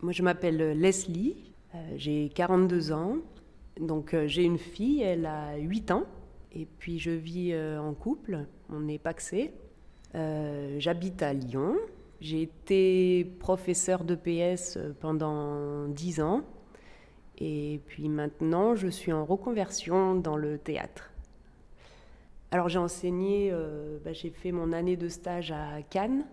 Moi, 0.00 0.12
je 0.12 0.22
m'appelle 0.22 0.78
Leslie, 0.78 1.52
euh, 1.74 1.78
j'ai 1.96 2.28
42 2.28 2.92
ans. 2.92 3.16
Donc, 3.80 4.14
euh, 4.14 4.28
j'ai 4.28 4.44
une 4.44 4.58
fille, 4.58 5.02
elle 5.02 5.26
a 5.26 5.56
8 5.56 5.90
ans. 5.90 6.04
Et 6.52 6.66
puis, 6.66 7.00
je 7.00 7.10
vis 7.10 7.50
euh, 7.52 7.80
en 7.80 7.94
couple, 7.94 8.46
on 8.70 8.86
est 8.86 8.98
paxé. 8.98 9.52
J'habite 10.14 11.22
à 11.22 11.32
Lyon. 11.32 11.76
J'ai 12.20 12.42
été 12.42 13.24
professeur 13.40 14.04
de 14.04 14.14
PS 14.14 14.78
pendant 15.00 15.86
10 15.88 16.20
ans. 16.20 16.42
Et 17.38 17.80
puis 17.86 18.08
maintenant, 18.08 18.74
je 18.74 18.88
suis 18.88 19.12
en 19.12 19.24
reconversion 19.24 20.16
dans 20.16 20.36
le 20.36 20.58
théâtre. 20.58 21.12
Alors 22.50 22.68
j'ai 22.68 22.80
enseigné, 22.80 23.52
bah, 24.04 24.12
j'ai 24.12 24.30
fait 24.30 24.50
mon 24.50 24.72
année 24.72 24.96
de 24.96 25.06
stage 25.06 25.52
à 25.52 25.82
Cannes 25.88 26.24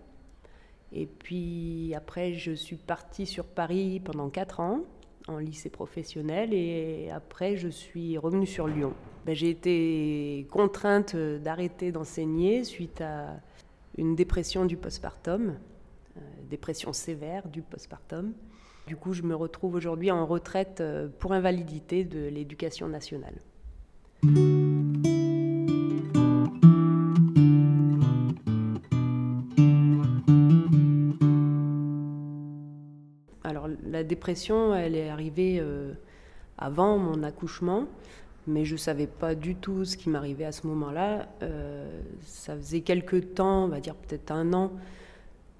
et 0.92 1.06
puis 1.06 1.92
après, 1.94 2.34
je 2.34 2.52
suis 2.52 2.76
partie 2.76 3.26
sur 3.26 3.44
Paris 3.44 4.00
pendant 4.04 4.28
4 4.28 4.60
ans 4.60 4.80
en 5.28 5.38
lycée 5.38 5.70
professionnel 5.70 6.54
et 6.54 7.10
après 7.10 7.56
je 7.56 7.68
suis 7.68 8.16
revenue 8.16 8.46
sur 8.46 8.68
Lyon. 8.68 8.94
Ben, 9.24 9.34
j'ai 9.34 9.50
été 9.50 10.46
contrainte 10.50 11.16
d'arrêter 11.16 11.90
d'enseigner 11.90 12.62
suite 12.64 13.00
à 13.00 13.40
une 13.98 14.14
dépression 14.14 14.64
du 14.64 14.76
postpartum, 14.76 15.56
euh, 16.16 16.20
dépression 16.48 16.92
sévère 16.92 17.48
du 17.48 17.62
postpartum. 17.62 18.34
Du 18.86 18.96
coup, 18.96 19.12
je 19.14 19.22
me 19.22 19.34
retrouve 19.34 19.74
aujourd'hui 19.74 20.12
en 20.12 20.26
retraite 20.26 20.80
euh, 20.80 21.08
pour 21.18 21.32
invalidité 21.32 22.04
de 22.04 22.28
l'éducation 22.28 22.88
nationale. 22.88 23.34
Dépression, 34.06 34.74
elle 34.74 34.94
est 34.94 35.08
arrivée 35.08 35.58
euh, 35.60 35.92
avant 36.58 36.98
mon 36.98 37.22
accouchement, 37.22 37.84
mais 38.46 38.64
je 38.64 38.74
ne 38.74 38.78
savais 38.78 39.06
pas 39.06 39.34
du 39.34 39.54
tout 39.54 39.84
ce 39.84 39.96
qui 39.96 40.08
m'arrivait 40.08 40.44
à 40.44 40.52
ce 40.52 40.66
moment-là. 40.66 41.28
Euh, 41.42 42.00
ça 42.22 42.56
faisait 42.56 42.80
quelques 42.80 43.34
temps, 43.34 43.64
on 43.64 43.68
va 43.68 43.80
dire 43.80 43.94
peut-être 43.94 44.30
un 44.30 44.52
an, 44.52 44.72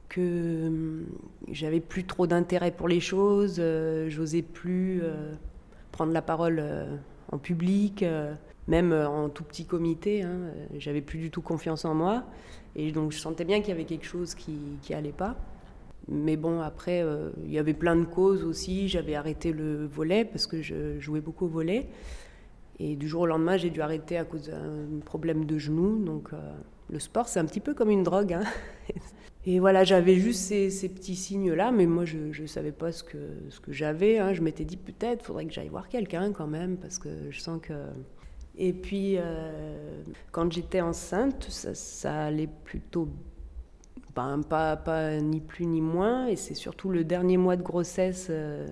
que 0.09 0.67
hum, 0.67 1.07
j'avais 1.51 1.81
plus 1.81 2.05
trop 2.05 2.27
d'intérêt 2.27 2.71
pour 2.71 2.89
les 2.89 3.01
choses, 3.01 3.57
euh, 3.59 4.09
j'osais 4.09 4.43
plus 4.43 5.03
prendre 5.93 6.13
la 6.13 6.23
parole 6.23 6.63
en 7.33 7.39
public, 7.39 8.05
même 8.69 8.93
en 8.93 9.29
tout 9.29 9.45
petit 9.45 9.65
comité. 9.65 10.23
Hein, 10.23 10.39
j'avais 10.79 11.01
plus 11.01 11.19
du 11.19 11.31
tout 11.31 11.43
confiance 11.43 11.85
en 11.85 11.95
moi, 11.95 12.25
et 12.75 12.93
donc 12.93 13.13
je 13.13 13.19
sentais 13.19 13.45
bien 13.45 13.61
qu'il 13.61 13.71
y 13.71 13.73
avait 13.73 13.85
quelque 13.85 14.07
chose 14.07 14.35
qui, 14.35 14.59
qui 14.83 14.95
allait 14.95 15.13
pas. 15.13 15.37
Mais 16.09 16.37
bon, 16.37 16.61
après, 16.61 17.03
euh, 17.03 17.31
il 17.45 17.53
y 17.53 17.59
avait 17.59 17.75
plein 17.75 17.97
de 17.97 18.05
causes 18.05 18.45
aussi. 18.45 18.89
J'avais 18.89 19.15
arrêté 19.15 19.53
le 19.53 19.87
volet 19.87 20.25
parce 20.25 20.47
que 20.47 20.63
je 20.63 21.01
jouais 21.01 21.21
beaucoup 21.21 21.47
au 21.47 21.49
volet. 21.49 21.89
Et 22.79 22.95
du 22.95 23.09
jour 23.09 23.23
au 23.23 23.27
lendemain, 23.27 23.57
j'ai 23.57 23.71
dû 23.71 23.81
arrêter 23.81 24.17
à 24.19 24.25
cause 24.25 24.49
d'un 24.49 25.01
problème 25.05 25.47
de 25.47 25.59
genou. 25.59 26.05
Donc, 26.05 26.33
euh, 26.33 26.37
le 26.91 27.01
sport, 27.01 27.29
c'est 27.29 27.41
un 27.41 27.45
petit 27.45 27.61
peu 27.61 27.75
comme 27.75 27.91
une 27.91 28.03
drogue. 28.03 28.35
Hein. 28.35 28.45
Et 29.47 29.61
voilà, 29.61 29.85
j'avais 29.85 30.17
juste 30.17 30.41
ces, 30.41 30.89
petits 30.89 31.15
signes-là, 31.15 31.71
mais 31.71 31.87
moi, 31.87 32.05
je 32.05 32.19
ne 32.41 32.47
savais 32.47 32.73
pas 32.73 32.91
ce 32.91 33.05
que, 33.05 33.19
j'avais. 33.69 34.19
Hein. 34.19 34.33
Je 34.33 34.43
m'étais 34.43 34.65
dit, 34.65 34.77
peut-être, 34.77 35.25
faudrait 35.25 35.47
que 35.47 35.53
j'aille 35.53 35.69
voir 35.69 35.89
quelqu'un 35.89 36.33
quand 36.33 36.49
même, 36.49 36.77
parce 36.77 36.99
que 36.99 37.09
je 37.31 37.41
sens 37.41 37.61
que... 37.63 37.75
Et 38.59 38.73
puis, 38.73 39.17
euh, 39.19 40.03
quand 40.33 40.51
j'étais 40.53 40.81
enceinte, 40.81 41.47
ça, 41.49 41.75
ça 41.75 42.25
allait 42.25 42.49
plutôt 42.65 43.09
pas, 44.49 44.77
pas, 44.77 45.17
ni 45.19 45.41
plus 45.41 45.67
ni 45.67 45.81
moins. 45.81 46.27
Et 46.27 46.37
c'est 46.37 46.55
surtout 46.55 46.91
le 46.91 47.05
dernier 47.05 47.37
mois 47.37 47.57
de 47.57 47.63
grossesse. 47.63 48.29
Euh, 48.31 48.67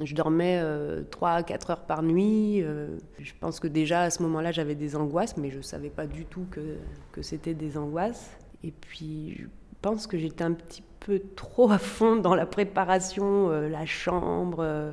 je 0.00 0.14
dormais 0.14 0.62
3 1.10 1.28
euh, 1.28 1.36
à 1.36 1.42
4 1.42 1.70
heures 1.70 1.86
par 1.86 2.02
nuit. 2.02 2.62
Euh, 2.62 2.98
je 3.18 3.32
pense 3.40 3.60
que 3.60 3.68
déjà 3.68 4.02
à 4.02 4.10
ce 4.10 4.22
moment-là, 4.22 4.52
j'avais 4.52 4.74
des 4.74 4.96
angoisses, 4.96 5.36
mais 5.36 5.50
je 5.50 5.58
ne 5.58 5.62
savais 5.62 5.90
pas 5.90 6.06
du 6.06 6.24
tout 6.24 6.46
que, 6.50 6.76
que 7.12 7.22
c'était 7.22 7.54
des 7.54 7.76
angoisses. 7.78 8.36
Et 8.64 8.70
puis, 8.70 9.36
je 9.38 9.46
pense 9.80 10.06
que 10.06 10.18
j'étais 10.18 10.44
un 10.44 10.52
petit 10.52 10.84
peu 11.00 11.20
trop 11.34 11.70
à 11.70 11.78
fond 11.78 12.16
dans 12.16 12.34
la 12.34 12.46
préparation, 12.46 13.48
la 13.50 13.86
chambre. 13.86 14.92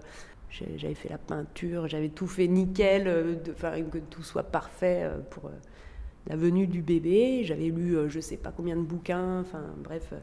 j'avais 0.50 0.96
fait 0.96 1.10
la 1.10 1.20
peinture, 1.20 1.88
j'avais 1.88 2.10
tout 2.10 2.26
fait 2.26 2.48
nickel, 2.48 3.04
de, 3.44 3.52
que 3.92 4.00
tout 4.00 4.24
soit 4.24 4.44
parfait 4.44 5.08
pour 5.30 5.52
la 6.30 6.36
venue 6.36 6.68
du 6.68 6.82
bébé. 6.82 7.44
J'avais 7.44 7.70
lu 7.70 7.98
euh, 7.98 8.08
je 8.08 8.18
ne 8.18 8.22
sais 8.22 8.38
pas 8.38 8.52
combien 8.56 8.76
de 8.76 8.82
bouquins, 8.82 9.42
enfin 9.42 9.64
bref. 9.84 10.14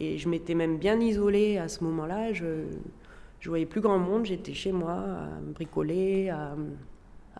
Et 0.00 0.18
je 0.18 0.28
m'étais 0.28 0.54
même 0.54 0.78
bien 0.78 1.00
isolée 1.00 1.58
à 1.58 1.68
ce 1.68 1.82
moment-là. 1.84 2.32
Je 2.32 2.44
ne 2.44 3.48
voyais 3.48 3.66
plus 3.66 3.80
grand 3.80 3.98
monde. 3.98 4.26
J'étais 4.26 4.54
chez 4.54 4.72
moi 4.72 4.92
à 4.92 5.40
bricoler, 5.40 6.30
à, 6.30 6.56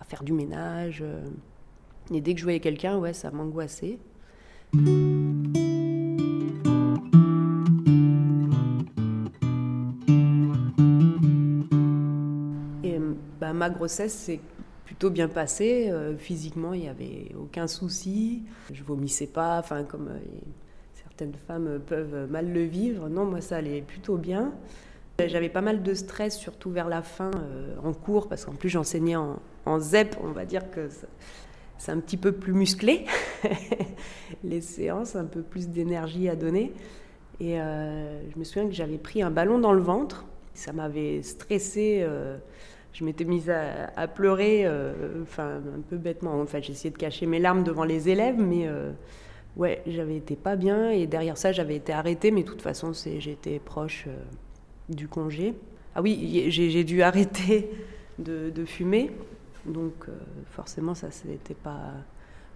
faire 0.04 0.22
du 0.22 0.32
ménage. 0.32 1.02
Et 2.12 2.20
dès 2.20 2.34
que 2.34 2.40
je 2.40 2.44
voyais 2.44 2.60
quelqu'un, 2.60 2.98
ouais, 2.98 3.12
ça 3.12 3.30
m'angoissait. 3.30 3.98
Bah, 13.44 13.52
ma 13.52 13.68
grossesse, 13.68 14.14
c'est 14.14 14.40
plutôt 14.94 15.10
bien 15.10 15.26
passé. 15.26 15.88
Euh, 15.90 16.16
physiquement, 16.16 16.72
il 16.72 16.82
n'y 16.82 16.88
avait 16.88 17.34
aucun 17.36 17.66
souci. 17.66 18.44
Je 18.72 18.84
vomissais 18.84 19.26
pas, 19.26 19.58
enfin 19.58 19.82
comme 19.82 20.06
euh, 20.06 20.18
certaines 20.92 21.34
femmes 21.48 21.80
peuvent 21.84 22.30
mal 22.30 22.52
le 22.52 22.62
vivre. 22.62 23.08
Non, 23.08 23.24
moi 23.24 23.40
ça 23.40 23.56
allait 23.56 23.82
plutôt 23.82 24.16
bien. 24.16 24.52
J'avais 25.18 25.48
pas 25.48 25.62
mal 25.62 25.82
de 25.82 25.94
stress, 25.94 26.38
surtout 26.38 26.70
vers 26.70 26.88
la 26.88 27.02
fin, 27.02 27.32
euh, 27.34 27.74
en 27.82 27.92
cours, 27.92 28.28
parce 28.28 28.44
qu'en 28.44 28.52
plus 28.52 28.68
j'enseignais 28.68 29.16
en, 29.16 29.40
en, 29.66 29.80
ZEP, 29.80 30.16
on 30.22 30.30
va 30.30 30.44
dire 30.44 30.70
que 30.70 30.88
c'est 31.76 31.90
un 31.90 31.98
petit 31.98 32.16
peu 32.16 32.30
plus 32.30 32.52
musclé, 32.52 33.06
les 34.44 34.60
séances, 34.60 35.16
un 35.16 35.24
peu 35.24 35.42
plus 35.42 35.68
d'énergie 35.70 36.28
à 36.28 36.36
donner. 36.36 36.72
Et 37.40 37.56
je 37.56 38.38
me 38.38 38.44
souviens 38.44 38.66
que 38.66 38.74
j'avais 38.74 38.98
pris 38.98 39.20
un 39.20 39.30
ballon 39.30 39.58
dans 39.58 39.72
le 39.72 39.82
ventre, 39.82 40.24
ça 40.54 40.72
m'avait 40.72 41.20
stressé 41.22 42.06
je 42.94 43.04
m'étais 43.04 43.24
mise 43.24 43.50
à, 43.50 44.06
pleurer, 44.06 44.62
euh, 44.64 45.22
enfin 45.22 45.56
un 45.56 45.80
peu 45.80 45.96
bêtement. 45.96 46.40
En 46.40 46.46
fait, 46.46 46.62
j'essayais 46.62 46.92
de 46.92 46.96
cacher 46.96 47.26
mes 47.26 47.40
larmes 47.40 47.64
devant 47.64 47.84
les 47.84 48.08
élèves, 48.08 48.38
mais 48.38 48.68
euh, 48.68 48.92
ouais, 49.56 49.82
j'avais 49.86 50.16
été 50.16 50.36
pas 50.36 50.54
bien. 50.54 50.90
Et 50.90 51.08
derrière 51.08 51.36
ça, 51.36 51.50
j'avais 51.50 51.74
été 51.74 51.92
arrêtée, 51.92 52.30
mais 52.30 52.44
de 52.44 52.48
toute 52.48 52.62
façon, 52.62 52.92
j'étais 53.18 53.58
proche 53.58 54.04
euh, 54.06 54.16
du 54.88 55.08
congé. 55.08 55.54
Ah 55.96 56.02
oui, 56.02 56.46
j'ai 56.48 56.84
dû 56.84 57.02
arrêter 57.02 57.68
de, 58.20 58.64
fumer, 58.64 59.10
donc 59.66 60.06
forcément, 60.50 60.94
ça 60.94 61.08
n'était 61.26 61.54
pas 61.54 61.92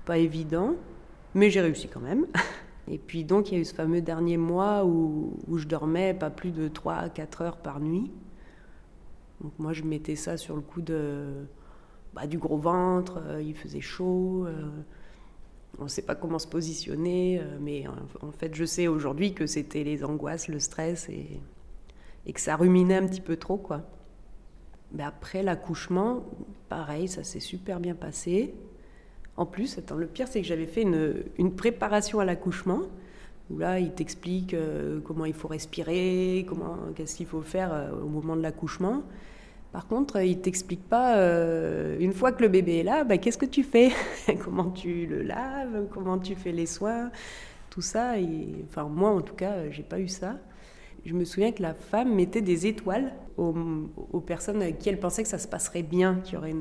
pas 0.04 0.18
évident, 0.18 0.74
mais 1.34 1.50
j'ai 1.50 1.60
réussi 1.60 1.88
quand 1.88 2.00
même. 2.00 2.26
Et 2.90 2.96
puis 2.96 3.24
donc, 3.24 3.50
il 3.50 3.54
y 3.54 3.58
a 3.58 3.60
eu 3.60 3.64
ce 3.64 3.74
fameux 3.74 4.00
dernier 4.00 4.38
mois 4.38 4.84
où, 4.86 5.36
où 5.48 5.58
je 5.58 5.66
dormais 5.66 6.14
pas 6.14 6.30
plus 6.30 6.52
de 6.52 6.68
3 6.68 6.94
à 6.94 7.08
4 7.10 7.42
heures 7.42 7.56
par 7.58 7.80
nuit. 7.80 8.10
Donc 9.40 9.52
moi, 9.58 9.72
je 9.72 9.82
mettais 9.82 10.16
ça 10.16 10.36
sur 10.36 10.56
le 10.56 10.62
coup 10.62 10.82
de, 10.82 11.46
bah, 12.14 12.26
du 12.26 12.38
gros 12.38 12.58
ventre, 12.58 13.20
euh, 13.24 13.42
il 13.42 13.54
faisait 13.54 13.80
chaud, 13.80 14.44
euh, 14.46 14.68
on 15.78 15.84
ne 15.84 15.88
sait 15.88 16.02
pas 16.02 16.14
comment 16.14 16.38
se 16.38 16.48
positionner, 16.48 17.38
euh, 17.40 17.58
mais 17.60 17.84
en, 18.22 18.32
fait, 18.32 18.54
je 18.54 18.64
sais 18.64 18.88
aujourd'hui 18.88 19.34
que 19.34 19.46
c'était 19.46 19.84
les 19.84 20.04
angoisses, 20.04 20.48
le 20.48 20.58
stress 20.58 21.08
et, 21.08 21.40
et, 22.26 22.32
que 22.32 22.40
ça 22.40 22.56
ruminait 22.56 22.96
un 22.96 23.06
petit 23.06 23.20
peu 23.20 23.36
trop, 23.36 23.56
quoi. 23.56 23.82
Mais 24.92 25.04
après 25.04 25.42
l'accouchement, 25.42 26.24
pareil, 26.68 27.08
ça 27.08 27.22
s'est 27.22 27.40
super 27.40 27.78
bien 27.78 27.94
passé. 27.94 28.54
En 29.36 29.46
plus, 29.46 29.78
attends, 29.78 29.96
le 29.96 30.06
pire, 30.06 30.26
c'est 30.26 30.40
que 30.40 30.46
j'avais 30.46 30.66
fait 30.66 30.82
une, 30.82 31.22
une 31.36 31.54
préparation 31.54 32.20
à 32.20 32.24
l'accouchement 32.24 32.82
où 33.50 33.58
là, 33.58 33.78
il 33.78 33.92
t'explique 33.92 34.54
comment 35.04 35.24
il 35.24 35.34
faut 35.34 35.48
respirer, 35.48 36.44
comment, 36.48 36.76
qu'est-ce 36.94 37.16
qu'il 37.16 37.26
faut 37.26 37.42
faire 37.42 37.90
au 38.02 38.08
moment 38.08 38.36
de 38.36 38.42
l'accouchement. 38.42 39.02
Par 39.72 39.86
contre, 39.86 40.22
il 40.22 40.40
t'explique 40.40 40.88
pas, 40.88 41.18
euh, 41.18 41.98
une 42.00 42.12
fois 42.12 42.32
que 42.32 42.42
le 42.42 42.48
bébé 42.48 42.78
est 42.78 42.82
là, 42.82 43.04
bah, 43.04 43.18
qu'est-ce 43.18 43.36
que 43.36 43.46
tu 43.46 43.62
fais 43.62 43.90
Comment 44.44 44.70
tu 44.70 45.06
le 45.06 45.22
laves 45.22 45.86
Comment 45.92 46.18
tu 46.18 46.34
fais 46.34 46.52
les 46.52 46.66
soins 46.66 47.10
Tout 47.68 47.82
ça. 47.82 48.14
Enfin, 48.64 48.84
moi, 48.84 49.10
en 49.10 49.20
tout 49.20 49.34
cas, 49.34 49.70
j'ai 49.70 49.82
pas 49.82 50.00
eu 50.00 50.08
ça. 50.08 50.36
Je 51.04 51.12
me 51.12 51.24
souviens 51.24 51.52
que 51.52 51.62
la 51.62 51.74
femme 51.74 52.14
mettait 52.14 52.40
des 52.40 52.66
étoiles 52.66 53.12
aux, 53.36 54.20
personnes 54.20 54.62
avec 54.62 54.78
qui 54.78 54.88
elle 54.88 54.98
pensait 54.98 55.22
que 55.22 55.28
ça 55.28 55.38
se 55.38 55.46
passerait 55.46 55.82
bien, 55.82 56.16
qu'il 56.24 56.34
y 56.34 56.36
aurait 56.38 56.54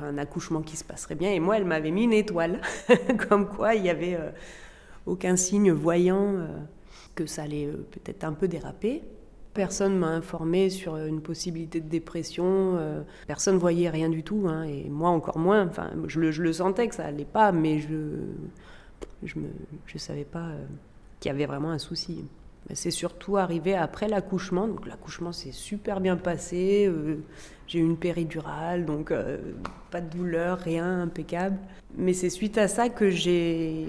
un 0.00 0.16
accouchement 0.16 0.62
qui 0.62 0.76
se 0.76 0.84
passerait 0.84 1.16
bien. 1.16 1.32
Et 1.32 1.40
moi, 1.40 1.56
elle 1.56 1.64
m'avait 1.64 1.90
mis 1.90 2.04
une 2.04 2.12
étoile, 2.12 2.60
comme 3.28 3.48
quoi 3.48 3.74
il 3.74 3.82
n'y 3.82 3.90
avait 3.90 4.14
euh, 4.14 4.30
aucun 5.06 5.36
signe 5.36 5.72
voyant 5.72 6.34
euh, 6.36 6.46
que 7.14 7.26
ça 7.26 7.42
allait 7.42 7.68
peut-être 7.90 8.24
un 8.24 8.32
peu 8.32 8.48
déraper. 8.48 9.02
Personne 9.52 9.96
m'a 9.96 10.08
informé 10.08 10.68
sur 10.68 10.96
une 10.96 11.20
possibilité 11.20 11.80
de 11.80 11.88
dépression. 11.88 12.76
Euh, 12.76 13.02
personne 13.28 13.54
ne 13.54 13.60
voyait 13.60 13.88
rien 13.88 14.08
du 14.08 14.24
tout. 14.24 14.46
Hein, 14.48 14.64
et 14.64 14.88
moi 14.88 15.10
encore 15.10 15.38
moins. 15.38 15.66
Enfin, 15.66 15.90
je 16.08 16.18
le, 16.20 16.52
sentais 16.52 16.88
que 16.88 16.94
ça 16.94 17.04
allait 17.04 17.24
pas, 17.24 17.52
mais 17.52 17.78
je 17.78 17.88
je 19.24 19.38
ne 19.38 19.98
savais 19.98 20.24
pas 20.24 20.46
euh, 20.48 20.64
qu'il 21.20 21.30
y 21.30 21.34
avait 21.34 21.46
vraiment 21.46 21.70
un 21.70 21.78
souci. 21.78 22.24
c'est 22.72 22.90
surtout 22.90 23.36
arrivé 23.36 23.74
après 23.74 24.08
l'accouchement. 24.08 24.66
Donc 24.68 24.86
l'accouchement 24.86 25.32
s'est 25.32 25.52
super 25.52 26.00
bien 26.00 26.16
passé. 26.16 26.86
Euh, 26.86 27.16
j'ai 27.66 27.78
eu 27.78 27.82
une 27.82 27.96
péridurale, 27.96 28.84
donc 28.84 29.10
euh, 29.10 29.38
pas 29.90 30.00
de 30.00 30.10
douleur, 30.14 30.58
rien, 30.58 31.02
impeccable. 31.02 31.58
Mais 31.96 32.12
c'est 32.12 32.30
suite 32.30 32.58
à 32.58 32.68
ça 32.68 32.88
que 32.88 33.10
j'ai 33.10 33.86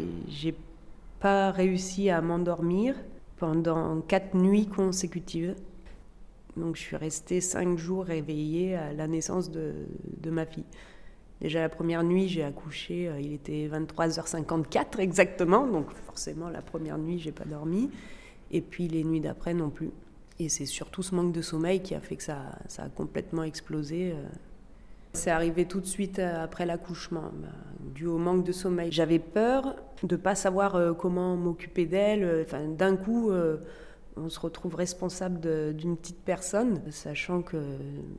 réussi 1.25 2.09
à 2.09 2.21
m'endormir 2.21 2.95
pendant 3.37 4.01
quatre 4.01 4.35
nuits 4.35 4.67
consécutives. 4.67 5.55
Donc 6.57 6.75
je 6.75 6.81
suis 6.81 6.95
restée 6.95 7.41
cinq 7.41 7.77
jours 7.77 8.05
réveillée 8.05 8.75
à 8.75 8.93
la 8.93 9.07
naissance 9.07 9.51
de, 9.51 9.73
de 10.21 10.29
ma 10.29 10.45
fille. 10.45 10.65
Déjà 11.41 11.59
la 11.59 11.69
première 11.69 12.03
nuit, 12.03 12.29
j'ai 12.29 12.43
accouché, 12.43 13.09
euh, 13.09 13.19
il 13.19 13.33
était 13.33 13.67
23h54 13.67 14.99
exactement, 14.99 15.67
donc 15.67 15.91
forcément 15.91 16.49
la 16.49 16.61
première 16.61 16.97
nuit, 16.97 17.19
j'ai 17.19 17.33
pas 17.33 17.43
dormi. 17.43 17.89
Et 18.51 18.61
puis 18.61 18.87
les 18.87 19.03
nuits 19.03 19.19
d'après 19.19 19.53
non 19.53 19.69
plus. 19.69 19.91
Et 20.39 20.47
c'est 20.49 20.65
surtout 20.65 21.01
ce 21.01 21.13
manque 21.13 21.33
de 21.33 21.41
sommeil 21.41 21.81
qui 21.81 21.95
a 21.95 21.99
fait 21.99 22.15
que 22.15 22.23
ça, 22.23 22.57
ça 22.67 22.83
a 22.83 22.89
complètement 22.89 23.43
explosé. 23.43 24.13
Euh. 25.15 25.19
C'est 25.19 25.31
arrivé 25.31 25.65
tout 25.65 25.79
de 25.79 25.85
suite 25.85 26.19
euh, 26.19 26.43
après 26.43 26.65
l'accouchement, 26.65 27.31
bah, 27.33 27.47
dû 27.93 28.05
au 28.05 28.17
manque 28.17 28.43
de 28.43 28.51
sommeil. 28.51 28.91
J'avais 28.91 29.19
peur 29.19 29.75
de 30.03 30.15
ne 30.15 30.21
pas 30.21 30.35
savoir 30.35 30.75
euh, 30.75 30.93
comment 30.93 31.35
m'occuper 31.35 31.85
d'elle. 31.85 32.43
Enfin, 32.45 32.67
d'un 32.67 32.95
coup, 32.95 33.31
on 34.17 34.29
se 34.29 34.39
retrouve 34.39 34.75
responsable 34.75 35.73
d'une 35.73 35.97
petite 35.97 36.23
personne, 36.23 36.81
sachant 36.91 37.41
que 37.41 37.57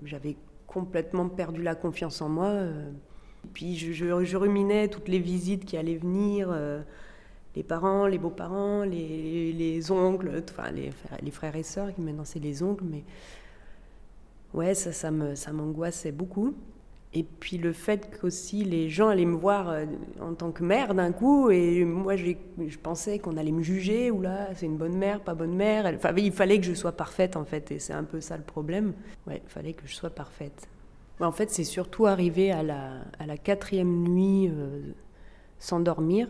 j'avais 0.05 0.37
complètement 0.67 1.29
perdu 1.29 1.63
la 1.63 1.75
confiance 1.75 2.21
en 2.21 2.29
moi. 2.29 2.53
Puis 3.53 3.77
je, 3.77 4.37
ruminais 4.37 4.89
toutes 4.89 5.09
les 5.09 5.19
visites 5.19 5.65
qui 5.65 5.77
allaient 5.77 5.97
venir 5.97 6.55
les 7.55 7.63
parents, 7.63 8.07
les 8.07 8.19
beaux-parents, 8.19 8.85
les, 8.85 9.91
oncles, 9.91 10.43
enfin 10.51 10.71
les, 10.71 11.31
frères 11.31 11.57
et 11.57 11.63
sœurs, 11.63 11.95
qui 11.95 12.01
maintenant 12.01 12.25
c'est 12.25 12.41
les 12.41 12.63
oncles, 12.63 12.85
mais 12.85 13.05
ouais, 14.53 14.75
ça, 14.75 14.93
ça 14.93 15.53
m'angoissait 15.53 16.13
beaucoup. 16.13 16.55
Et 17.15 17.23
puis 17.23 17.57
le 17.57 17.73
fait 17.73 18.19
qu'aussi 18.19 18.65
les 18.65 18.89
gens 18.91 19.09
allaient 19.09 19.25
me 19.25 19.37
voir 19.37 19.71
euh, 19.71 19.87
en 20.21 20.35
tant 20.35 20.53
que 20.53 20.63
mère 20.63 20.95
d'un 20.95 21.13
coup, 21.13 21.51
et 21.51 21.85
moi 21.85 22.15
je 22.17 22.35
pensais 22.83 23.19
qu'on 23.19 23.37
allait 23.37 23.53
me 23.53 23.63
juger, 23.63 24.11
ou 24.11 24.21
là 24.21 24.49
c'est 24.55 24.67
une 24.67 24.77
bonne 24.77 24.97
mère, 24.97 25.21
pas 25.21 25.35
bonne 25.35 25.55
mère. 25.55 25.91
Enfin, 25.95 26.13
il 26.17 26.33
fallait 26.33 26.59
que 26.59 26.67
je 26.67 26.75
sois 26.75 26.93
parfaite 26.93 27.37
en 27.37 27.45
fait, 27.45 27.71
et 27.71 27.79
c'est 27.79 27.95
un 27.95 28.05
peu 28.05 28.21
ça 28.21 28.37
le 28.37 28.43
problème. 28.43 28.93
Ouais, 29.27 29.41
il 29.45 29.51
fallait 29.51 29.73
que 29.73 29.87
je 29.87 29.95
sois 29.95 30.11
parfaite. 30.11 30.69
En 31.19 31.33
fait, 31.33 31.51
c'est 31.51 31.65
surtout 31.65 32.07
arrivé 32.07 32.53
à 32.53 32.63
la, 32.63 32.99
à 33.19 33.25
la 33.25 33.39
quatrième 33.39 34.07
nuit 34.07 34.49
euh, 34.49 34.81
sans 35.59 35.81
dormir 35.81 36.29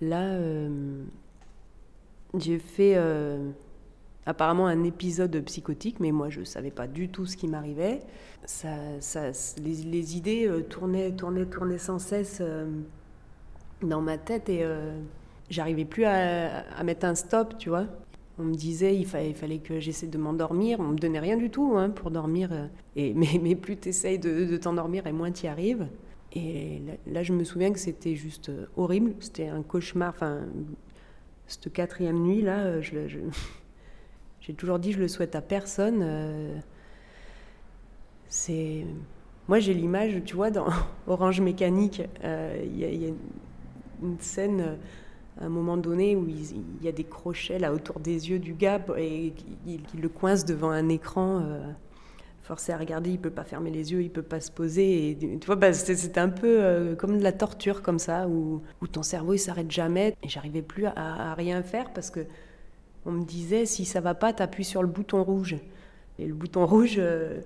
Là, 0.00 0.22
euh, 0.22 1.04
j'ai 2.36 2.58
fait 2.58 2.94
euh, 2.96 3.50
apparemment 4.28 4.66
un 4.66 4.84
épisode 4.84 5.40
psychotique, 5.44 6.00
mais 6.00 6.12
moi 6.12 6.28
je 6.28 6.40
ne 6.40 6.44
savais 6.44 6.70
pas 6.70 6.86
du 6.86 7.08
tout 7.08 7.26
ce 7.26 7.36
qui 7.36 7.48
m'arrivait. 7.48 8.00
Ça, 8.44 8.68
ça, 9.00 9.30
les, 9.62 10.16
idées 10.16 10.46
euh, 10.46 10.62
tournaient, 10.62 11.12
tournaient, 11.12 11.46
tournaient 11.46 11.78
sans 11.78 11.98
cesse 11.98 12.42
dans 13.82 14.00
ma 14.00 14.18
tête 14.18 14.48
et 14.48 14.64
j'arrivais 15.50 15.84
plus 15.84 16.04
à, 16.04 16.82
mettre 16.84 17.06
un 17.06 17.14
stop, 17.14 17.56
tu 17.58 17.68
vois. 17.70 17.86
On 18.38 18.44
me 18.44 18.54
disait 18.54 18.94
il 18.94 19.06
fallait, 19.06 19.58
que 19.58 19.80
j'essaie 19.80 20.06
de 20.06 20.18
m'endormir. 20.18 20.78
On 20.80 20.88
me 20.88 20.98
donnait 20.98 21.18
rien 21.18 21.36
du 21.36 21.50
tout 21.50 21.74
hein, 21.76 21.90
pour 21.90 22.10
dormir. 22.10 22.50
Et, 22.96 23.14
mais, 23.42 23.54
plus 23.54 23.76
tu 23.76 23.88
essayes 23.88 24.18
de, 24.18 24.56
t'endormir 24.56 25.06
et 25.06 25.12
moins 25.12 25.32
tu 25.32 25.46
y 25.46 25.48
arrives. 25.48 25.88
Et 26.34 26.82
là, 27.06 27.22
je 27.22 27.32
me 27.32 27.42
souviens 27.42 27.72
que 27.72 27.78
c'était 27.78 28.14
juste 28.14 28.50
euh, 28.50 28.66
horrible. 28.76 29.14
C'était 29.20 29.48
un 29.48 29.62
cauchemar. 29.62 30.10
Enfin, 30.14 30.42
cette 31.46 31.72
quatrième 31.72 32.18
nuit, 32.18 32.42
là, 32.42 32.58
euh, 32.58 32.82
je, 32.82 33.18
j'ai 34.40 34.54
toujours 34.54 34.78
dit, 34.78 34.92
je 34.92 34.98
le 34.98 35.08
souhaite 35.08 35.34
à 35.34 35.40
personne. 35.40 36.00
Euh, 36.02 36.58
c'est. 38.28 38.84
Moi, 39.48 39.58
j'ai 39.60 39.74
l'image, 39.74 40.22
tu 40.24 40.36
vois, 40.36 40.50
dans 40.50 40.66
Orange 41.06 41.40
Mécanique, 41.40 42.02
il 42.22 42.78
y, 42.78 43.06
a 43.06 43.08
une 44.02 44.20
scène 44.20 44.76
à 45.40 45.46
un 45.46 45.48
moment 45.48 45.76
donné 45.76 46.16
où 46.16 46.28
il, 46.28 46.84
y 46.84 46.88
a 46.88 46.92
des 46.92 47.04
crochets 47.04 47.58
là 47.58 47.72
autour 47.72 48.00
des 48.00 48.28
yeux 48.30 48.38
du 48.38 48.52
gars 48.52 48.84
et 48.98 49.32
qu'il 49.64 50.00
le 50.00 50.08
coince 50.10 50.44
devant 50.44 50.70
un 50.70 50.90
écran 50.90 51.42
forcé 52.48 52.72
à 52.72 52.78
regarder, 52.78 53.10
il 53.10 53.18
peut 53.18 53.30
pas 53.30 53.44
fermer 53.44 53.70
les 53.70 53.92
yeux, 53.92 54.00
il 54.00 54.10
peut 54.10 54.22
pas 54.22 54.40
se 54.40 54.50
poser. 54.50 55.10
Et, 55.10 55.18
tu 55.38 55.46
vois, 55.46 55.56
bah, 55.56 55.74
c'était 55.74 56.18
un 56.18 56.30
peu 56.30 56.62
euh, 56.62 56.96
comme 56.96 57.18
de 57.18 57.22
la 57.22 57.32
torture 57.32 57.82
comme 57.82 57.98
ça, 57.98 58.26
où, 58.26 58.62
où 58.80 58.86
ton 58.88 59.02
cerveau 59.02 59.34
il 59.34 59.38
s'arrête 59.38 59.70
jamais. 59.70 60.16
Et 60.22 60.28
j'arrivais 60.30 60.62
plus 60.62 60.86
à, 60.86 61.34
rien 61.34 61.62
faire 61.62 61.92
parce 61.92 62.10
que 62.10 62.20
on 63.08 63.12
me 63.12 63.24
disait 63.24 63.66
si 63.66 63.84
ça 63.84 64.00
va 64.00 64.14
pas, 64.14 64.32
t'appuies 64.32 64.64
sur 64.64 64.82
le 64.82 64.88
bouton 64.88 65.24
rouge. 65.24 65.56
Et 66.18 66.26
le 66.26 66.34
bouton 66.34 66.66
rouge, 66.66 66.96
euh, 66.98 67.40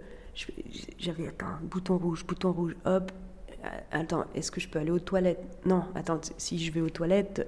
j'avais 0.98 1.28
attends, 1.28 1.58
bouton 1.62 1.96
rouge, 1.96 2.26
bouton 2.26 2.52
rouge, 2.52 2.76
hop. 2.84 3.10
Euh, 3.64 3.68
attends, 3.92 4.24
est-ce 4.34 4.50
que 4.50 4.60
je 4.60 4.68
peux 4.68 4.78
aller 4.78 4.90
aux 4.90 4.98
toilettes? 4.98 5.42
Non, 5.64 5.84
attends, 5.94 6.20
si 6.36 6.58
je 6.58 6.72
vais 6.72 6.80
aux 6.80 6.90
toilettes, 6.90 7.46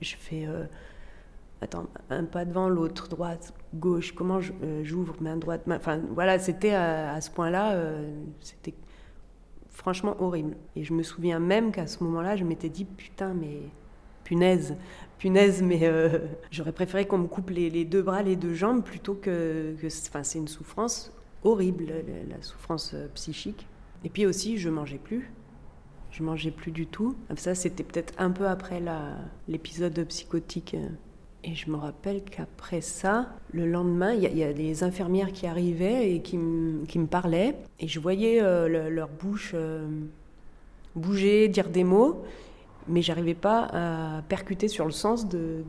je 0.00 0.16
fais 0.16 0.48
attends, 1.60 1.86
un 2.10 2.24
pas 2.24 2.44
devant 2.44 2.68
l'autre, 2.68 3.08
droite, 3.08 3.52
gauche, 3.74 4.12
comment 4.12 4.40
euh, 4.62 4.82
j'ouvre 4.84 5.14
main 5.20 5.36
droite, 5.36 5.62
Enfin, 5.68 6.00
voilà, 6.10 6.38
c'était 6.38 6.74
à, 6.74 7.20
ce 7.20 7.30
point-là, 7.30 7.72
euh, 7.72 8.12
c'était 8.40 8.74
franchement 9.70 10.16
horrible. 10.20 10.56
Et 10.74 10.84
je 10.84 10.92
me 10.92 11.02
souviens 11.02 11.38
même 11.38 11.72
qu'à 11.72 11.86
ce 11.86 12.02
moment-là, 12.04 12.36
je 12.36 12.44
m'étais 12.44 12.68
dit, 12.68 12.84
putain, 12.84 13.34
mais 13.34 13.60
punaise, 14.24 14.76
punaise, 15.18 15.62
mais 15.62 15.80
euh, 15.82 16.18
j'aurais 16.50 16.72
préféré 16.72 17.06
qu'on 17.06 17.18
me 17.18 17.26
coupe 17.26 17.50
les, 17.50 17.84
deux 17.84 18.02
bras, 18.02 18.22
les 18.22 18.36
deux 18.36 18.54
jambes, 18.54 18.82
plutôt 18.82 19.14
que... 19.14 19.74
Enfin, 20.08 20.22
c'est 20.22 20.38
une 20.38 20.48
souffrance 20.48 21.12
horrible, 21.44 21.86
la, 22.28 22.42
souffrance 22.42 22.94
psychique. 23.14 23.66
Et 24.04 24.08
puis 24.08 24.26
aussi, 24.26 24.58
je 24.58 24.68
mangeais 24.68 24.98
plus. 24.98 25.30
Je 26.10 26.22
mangeais 26.22 26.50
plus 26.50 26.72
du 26.72 26.86
tout. 26.86 27.14
Ça, 27.36 27.54
c'était 27.54 27.84
peut-être 27.84 28.14
un 28.18 28.30
peu 28.30 28.46
après 28.46 28.82
l'épisode 29.48 30.04
psychotique 30.06 30.76
et 31.46 31.54
je 31.54 31.70
me 31.70 31.76
rappelle 31.76 32.22
qu'après 32.24 32.80
ça, 32.80 33.28
le 33.52 33.66
lendemain, 33.66 34.12
il 34.14 34.36
y, 34.36 34.42
a 34.42 34.52
des 34.52 34.82
infirmières 34.82 35.30
qui 35.32 35.46
arrivaient 35.46 36.12
et 36.12 36.20
qui, 36.20 36.36
me 36.36 37.06
parlaient. 37.06 37.56
Et 37.78 37.86
je 37.86 38.00
voyais 38.00 38.42
euh, 38.42 38.90
leur 38.90 39.08
bouche 39.08 39.52
euh, 39.54 39.86
bouger, 40.96 41.46
dire 41.46 41.68
des 41.68 41.84
mots, 41.84 42.24
mais 42.88 43.02
j'arrivais 43.02 43.34
pas 43.34 43.68
à 43.72 44.22
percuter 44.28 44.68
sur 44.68 44.84
le 44.84 44.92
sens 44.92 45.28
de, 45.28 45.64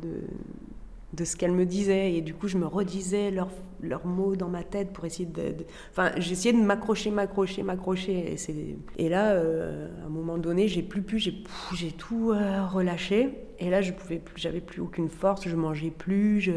de 1.14 1.26
ce 1.26 1.36
qu'elle 1.36 1.52
me 1.52 1.66
disait. 1.66 2.14
Et 2.14 2.22
du 2.22 2.34
coup, 2.34 2.48
je 2.48 2.58
me 2.58 2.66
redisais 2.66 3.32
leurs, 3.32 3.52
leurs 3.82 4.06
mots 4.06 4.36
dans 4.36 4.50
ma 4.50 4.64
tête 4.64 4.92
pour 4.92 5.06
essayer 5.06 5.26
de. 5.26 5.56
Enfin, 5.92 6.12
j'essayais 6.18 6.54
de 6.54 6.62
m'accrocher, 6.62 7.12
m'accrocher, 7.12 7.64
m'accrocher. 7.64 8.36
Et, 8.50 9.06
et 9.06 9.10
là, 9.10 9.32
euh, 9.32 9.88
à 10.04 10.06
un 10.06 10.10
moment 10.10 10.38
donné, 10.38 10.68
j'ai 10.68 10.84
plus 10.84 11.02
pu, 11.02 11.20
j'ai, 11.20 11.92
tout 11.92 12.32
euh, 12.32 12.66
relâché. 12.66 13.30
Et 13.60 13.70
là, 13.70 13.82
je 13.82 13.92
pouvais 13.92 14.20
plus, 14.20 14.40
j'avais 14.40 14.62
plus 14.62 14.82
aucune 14.82 15.10
force, 15.10 15.48
je 15.48 15.56
mangeais 15.56 15.90
plus, 15.90 16.42
je, 16.42 16.52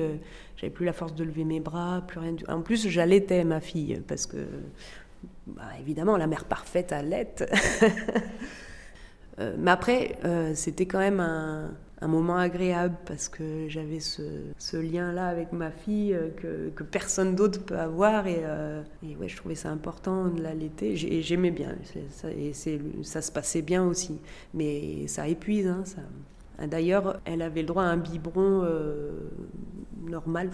j'avais 0.57 0.73
plus 0.73 0.85
la 0.85 0.93
force 0.93 1.15
de 1.15 1.25
lever 1.25 1.45
mes 1.45 1.61
bras, 1.61 2.03
plus 2.07 2.19
rien. 2.19 2.35
En 2.49 2.61
plus, 2.61 2.89
j'allaitais 2.89 3.43
ma 3.45 3.61
fille 3.61 4.03
parce 4.07 4.27
que, 4.27 4.37
bah, 5.47 5.63
évidemment, 5.81 6.17
la 6.17 6.27
mère 6.27 6.45
parfaite 6.45 6.93
allait. 6.93 7.35
euh, 9.41 9.55
mais 9.59 9.71
après, 9.71 10.17
euh, 10.25 10.53
c'était 10.55 10.87
quand 10.87 10.99
même 10.99 11.21
un 11.21 12.09
moment 12.09 12.37
agréable 12.37 12.97
parce 13.07 13.29
que 13.29 13.69
j'avais 13.69 14.01
ce, 14.01 14.77
lien-là 14.77 15.27
avec 15.27 15.53
ma 15.53 15.71
fille 15.71 16.15
euh, 16.15 16.71
que, 16.75 16.83
personne 16.83 17.35
d'autre 17.35 17.63
peut 17.65 17.79
avoir 17.79 18.27
et, 18.27 18.43
et, 19.03 19.17
ouais, 19.17 19.29
je 19.29 19.37
trouvais 19.37 19.55
ça 19.55 19.71
important 19.71 20.29
de 20.29 20.43
l'allaiter 20.43 20.93
et 20.93 21.23
j'aimais 21.23 21.51
bien 21.51 21.77
ça, 22.11 22.31
et 22.31 22.53
ça 23.03 23.23
se 23.23 23.31
passait 23.33 23.63
bien 23.63 23.85
aussi 23.85 24.19
mais 24.55 25.07
ça 25.09 25.29
épuise 25.29 25.67
hein, 25.67 25.83
ça. 25.85 26.01
D'ailleurs, 26.67 27.21
elle 27.25 27.41
avait 27.41 27.63
le 27.63 27.69
droit 27.69 27.85
à 27.85 27.87
un 27.87 27.97
biberon 27.97 28.67
normal, 30.03 30.51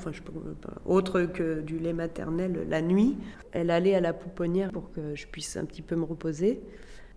autre 0.84 1.22
que 1.22 1.60
du 1.62 1.80
lait 1.80 1.92
maternel 1.92 2.64
la 2.68 2.80
nuit. 2.80 3.16
Elle 3.50 3.70
allait 3.70 3.96
à 3.96 4.00
la 4.00 4.12
pouponnière 4.12 4.70
pour 4.70 4.92
que 4.92 5.16
je 5.16 5.26
puisse 5.26 5.56
un 5.56 5.64
petit 5.64 5.82
peu 5.82 5.96
me 5.96 6.04
reposer. 6.04 6.60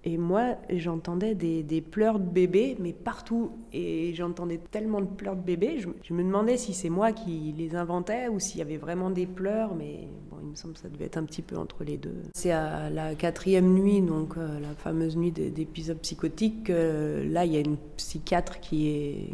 Et 0.05 0.17
moi, 0.17 0.55
j'entendais 0.69 1.35
des, 1.35 1.81
pleurs 1.81 2.19
de 2.19 2.29
bébé, 2.29 2.77
mais 2.79 2.93
partout. 2.93 3.51
Et 3.73 4.13
j'entendais 4.13 4.59
tellement 4.71 5.01
de 5.01 5.07
pleurs 5.07 5.35
de 5.35 5.41
bébé, 5.41 5.79
je, 5.79 6.13
me 6.13 6.23
demandais 6.23 6.57
si 6.57 6.73
c'est 6.73 6.89
moi 6.89 7.11
qui 7.11 7.53
les 7.57 7.75
inventais 7.75 8.29
ou 8.29 8.39
s'il 8.39 8.59
y 8.59 8.61
avait 8.61 8.77
vraiment 8.77 9.09
des 9.09 9.25
pleurs, 9.25 9.75
mais 9.75 10.07
bon, 10.31 10.37
il 10.41 10.49
me 10.51 10.55
semble 10.55 10.75
que 10.75 10.79
ça 10.79 10.89
devait 10.89 11.05
être 11.05 11.17
un 11.17 11.25
petit 11.25 11.41
peu 11.41 11.57
entre 11.57 11.83
les 11.83 11.97
deux. 11.97 12.15
C'est 12.33 12.51
à 12.51 12.89
la 12.89 13.13
quatrième 13.13 13.73
nuit, 13.73 14.01
donc 14.01 14.37
euh, 14.37 14.59
la 14.59 14.69
fameuse 14.69 15.17
nuit 15.17 15.31
d'épisode 15.31 15.99
psychotique, 15.99 16.69
là, 16.69 17.45
il 17.45 17.51
y 17.51 17.57
a 17.57 17.59
une 17.59 17.77
psychiatre 17.97 18.59
qui 18.61 18.89
est, 18.89 19.29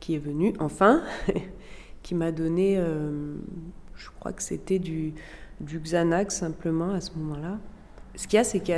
qui 0.00 0.14
est 0.14 0.18
venue, 0.18 0.54
enfin, 0.60 1.02
qui 2.02 2.14
m'a 2.14 2.32
donné, 2.32 2.76
euh, 2.78 3.36
je 3.96 4.08
crois 4.18 4.32
que 4.32 4.42
c'était 4.42 4.78
du, 4.78 5.12
du 5.60 5.78
Xanax 5.78 6.36
simplement 6.36 6.90
à 6.92 7.00
ce 7.00 7.12
moment-là. 7.18 7.58
Ce 8.14 8.26
qu'il 8.26 8.38
y 8.38 8.40
a, 8.40 8.44
c'est 8.44 8.60
qu'il 8.60 8.74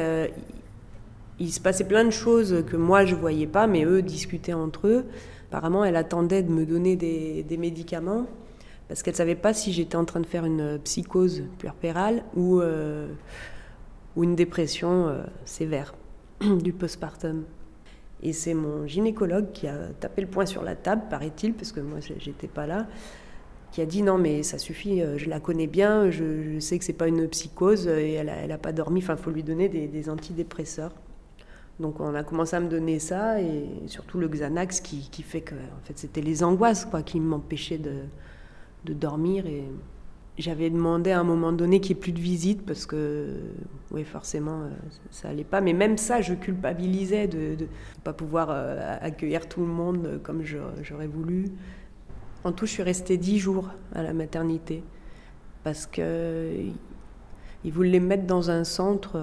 il 1.41 1.53
se 1.53 1.61
passait 1.61 1.85
plein 1.85 2.05
de 2.05 2.11
choses 2.11 2.65
que 2.67 2.77
moi 2.77 3.05
je 3.05 3.17
voyais 3.17 3.49
pas, 3.49 3.67
mais 3.67 3.85
eux 3.85 4.03
discutaient 4.03 4.53
entre 4.53 4.87
eux. 4.87 5.07
apparemment, 5.49 5.85
elle 5.85 5.97
attendait 5.97 6.43
de 6.43 6.51
me 6.51 6.65
donner 6.65 6.95
des, 6.97 7.57
médicaments 7.59 8.27
parce 8.89 9.03
qu'elle 9.03 9.17
savait 9.17 9.35
pas 9.35 9.53
si 9.53 9.73
j'étais 9.73 9.97
en 9.97 10.05
train 10.05 10.21
de 10.21 10.27
faire 10.27 10.45
une 10.45 10.79
psychose 10.85 11.45
puerpérale 11.59 12.23
ou, 12.37 12.61
ou 14.17 14.25
une 14.25 14.37
dépression 14.37 15.17
sévère 15.45 15.95
du 16.41 16.73
postpartum. 16.73 17.45
Et 18.23 18.33
c'est 18.33 18.55
mon 18.55 18.87
gynécologue 18.87 19.53
qui 19.53 19.67
a 19.67 19.89
tapé 19.99 20.23
le 20.23 20.29
poing 20.29 20.47
sur 20.47 20.63
la 20.63 20.77
table, 20.77 21.03
paraît-il, 21.09 21.55
parce 21.55 21.73
que 21.73 21.81
moi, 21.81 21.99
j'étais 22.01 22.49
pas 22.49 22.67
là, 22.67 22.87
qui 23.73 23.81
a 23.81 23.87
dit 23.87 24.03
non, 24.03 24.19
mais 24.19 24.43
ça 24.43 24.59
suffit, 24.59 25.01
euh, 25.01 25.17
je 25.17 25.31
la 25.31 25.41
connais 25.41 25.67
bien, 25.67 26.11
je, 26.11 26.59
sais 26.59 26.79
que 26.79 26.85
c'est 26.85 26.93
pas 26.93 27.09
une 27.09 27.29
psychose 27.29 27.87
et 27.87 28.15
elle 28.15 28.53
a, 28.53 28.59
pas 28.59 28.73
dormi, 28.73 29.01
enfin, 29.01 29.17
faut 29.17 29.31
lui 29.31 29.43
donner 29.43 29.69
des, 29.69 30.11
antidépresseurs. 30.11 30.93
Donc 31.81 31.99
on 31.99 32.15
a 32.15 32.23
commencé 32.23 32.55
à 32.57 32.61
me 32.61 32.69
donner 32.69 32.99
ça 32.99 33.41
et 33.41 33.65
surtout 33.87 34.19
le 34.19 34.29
Xanax 34.29 34.81
qui, 34.81 35.23
fait 35.23 35.41
que 35.41 35.55
en 35.55 35.85
fait, 35.85 35.99
c'était 35.99 36.21
les 36.21 36.45
angoisses 36.45 36.85
quoi, 36.85 37.03
qui 37.03 37.19
m'empêchaient 37.21 37.79
de, 37.79 37.95
de 38.85 38.93
dormir 38.93 39.47
et 39.47 39.65
j'avais 40.37 40.71
demandé 40.71 41.11
à 41.11 41.21
un 41.21 41.25
moment 41.25 41.53
donné 41.53 41.81
qu'il 41.81 41.95
n'y 41.95 41.99
ait 41.99 42.03
plus 42.03 42.13
de 42.13 42.21
visite 42.21 42.65
parce 42.65 42.87
que, 42.87 43.37
oui, 43.91 44.05
forcément, 44.05 44.63
euh, 44.63 44.69
ça 45.11 45.29
allait 45.29 45.45
pas. 45.45 45.61
Mais 45.61 45.73
même 45.73 45.99
ça, 45.99 46.21
je 46.21 46.35
culpabilisais 46.35 47.27
de 47.27 47.57
ne 47.61 47.67
pas 48.03 48.13
pouvoir 48.13 48.49
euh, 48.51 48.97
accueillir 49.01 49.49
tout 49.49 49.61
le 49.61 49.67
monde 49.67 50.21
comme 50.23 50.43
j'aurais 50.45 51.07
voulu. 51.07 51.47
En 52.45 52.53
tout, 52.53 52.67
je 52.67 52.73
suis 52.73 52.83
restée 52.83 53.17
dix 53.17 53.39
jours 53.39 53.71
à 53.95 54.03
la 54.03 54.13
maternité 54.13 54.83
parce 55.63 55.87
que 55.87 56.53
ils 57.63 57.73
voulaient 57.73 58.01
me 58.01 58.07
mettre 58.07 58.25
dans 58.25 58.51
un 58.51 58.65
centre 58.65 59.21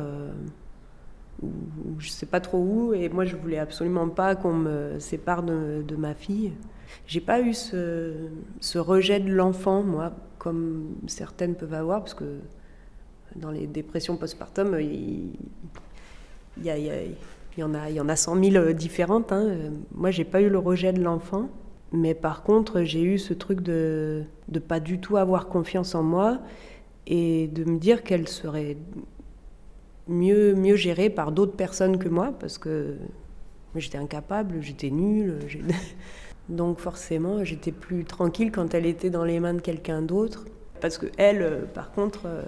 euh, 1.43 1.47
où, 1.47 1.99
je 1.99 2.09
sais 2.09 2.25
pas 2.25 2.39
trop 2.39 2.59
où 2.59 2.93
et 2.93 3.09
moi 3.09 3.25
je 3.25 3.35
voulais 3.35 3.59
absolument 3.59 4.09
pas 4.09 4.35
qu'on 4.35 4.53
me 4.53 4.99
sépare 4.99 5.43
de, 5.43 5.95
ma 5.97 6.13
fille. 6.13 6.53
J'ai 7.05 7.21
pas 7.21 7.41
eu 7.41 7.53
ce, 7.53 8.29
rejet 8.75 9.19
de 9.19 9.31
l'enfant, 9.31 9.83
moi, 9.83 10.13
comme 10.37 10.95
certaines 11.07 11.55
peuvent 11.55 11.73
avoir, 11.73 12.01
parce 12.01 12.13
que 12.13 12.39
dans 13.35 13.51
les 13.51 13.67
dépressions 13.67 14.15
postpartum, 14.17 14.79
il, 14.79 15.33
il 16.57 16.65
y 17.57 17.61
en 17.61 17.73
a 18.09 18.15
100 18.15 18.43
000 18.43 18.73
différentes. 18.73 19.31
Hein. 19.31 19.71
Moi, 19.93 20.11
j'ai 20.11 20.23
pas 20.23 20.41
eu 20.41 20.49
le 20.49 20.59
rejet 20.59 20.93
de 20.93 21.01
l'enfant, 21.01 21.49
mais 21.91 22.13
par 22.13 22.43
contre, 22.43 22.83
j'ai 22.83 23.03
eu 23.03 23.17
ce 23.17 23.33
truc 23.33 23.61
de 23.61 24.23
ne 24.49 24.59
pas 24.59 24.79
du 24.79 24.99
tout 24.99 25.17
avoir 25.17 25.47
confiance 25.47 25.95
en 25.95 26.03
moi 26.03 26.39
et 27.05 27.47
de 27.47 27.63
me 27.63 27.77
dire 27.77 28.03
qu'elle 28.03 28.27
serait 28.27 28.77
mieux, 30.07 30.53
mieux 30.55 30.75
gérée 30.75 31.09
par 31.09 31.31
d'autres 31.31 31.55
personnes 31.55 31.97
que 31.97 32.09
moi, 32.09 32.33
parce 32.39 32.57
que 32.57 32.95
j'étais 33.75 33.97
incapable, 33.97 34.57
j'étais 34.61 34.89
nulle. 34.89 35.39
Donc 36.49 36.79
forcément, 36.79 37.43
j'étais 37.43 37.71
plus 37.71 38.05
tranquille 38.05 38.51
quand 38.51 38.73
elle 38.73 38.85
était 38.85 39.09
dans 39.09 39.25
les 39.25 39.39
mains 39.39 39.53
de 39.53 39.61
quelqu'un 39.61 40.01
d'autre. 40.01 40.45
Parce 40.79 40.97
que 40.97 41.07
elle, 41.17 41.41
euh, 41.41 41.61
par 41.73 41.91
contre, 41.91 42.21
euh, 42.25 42.43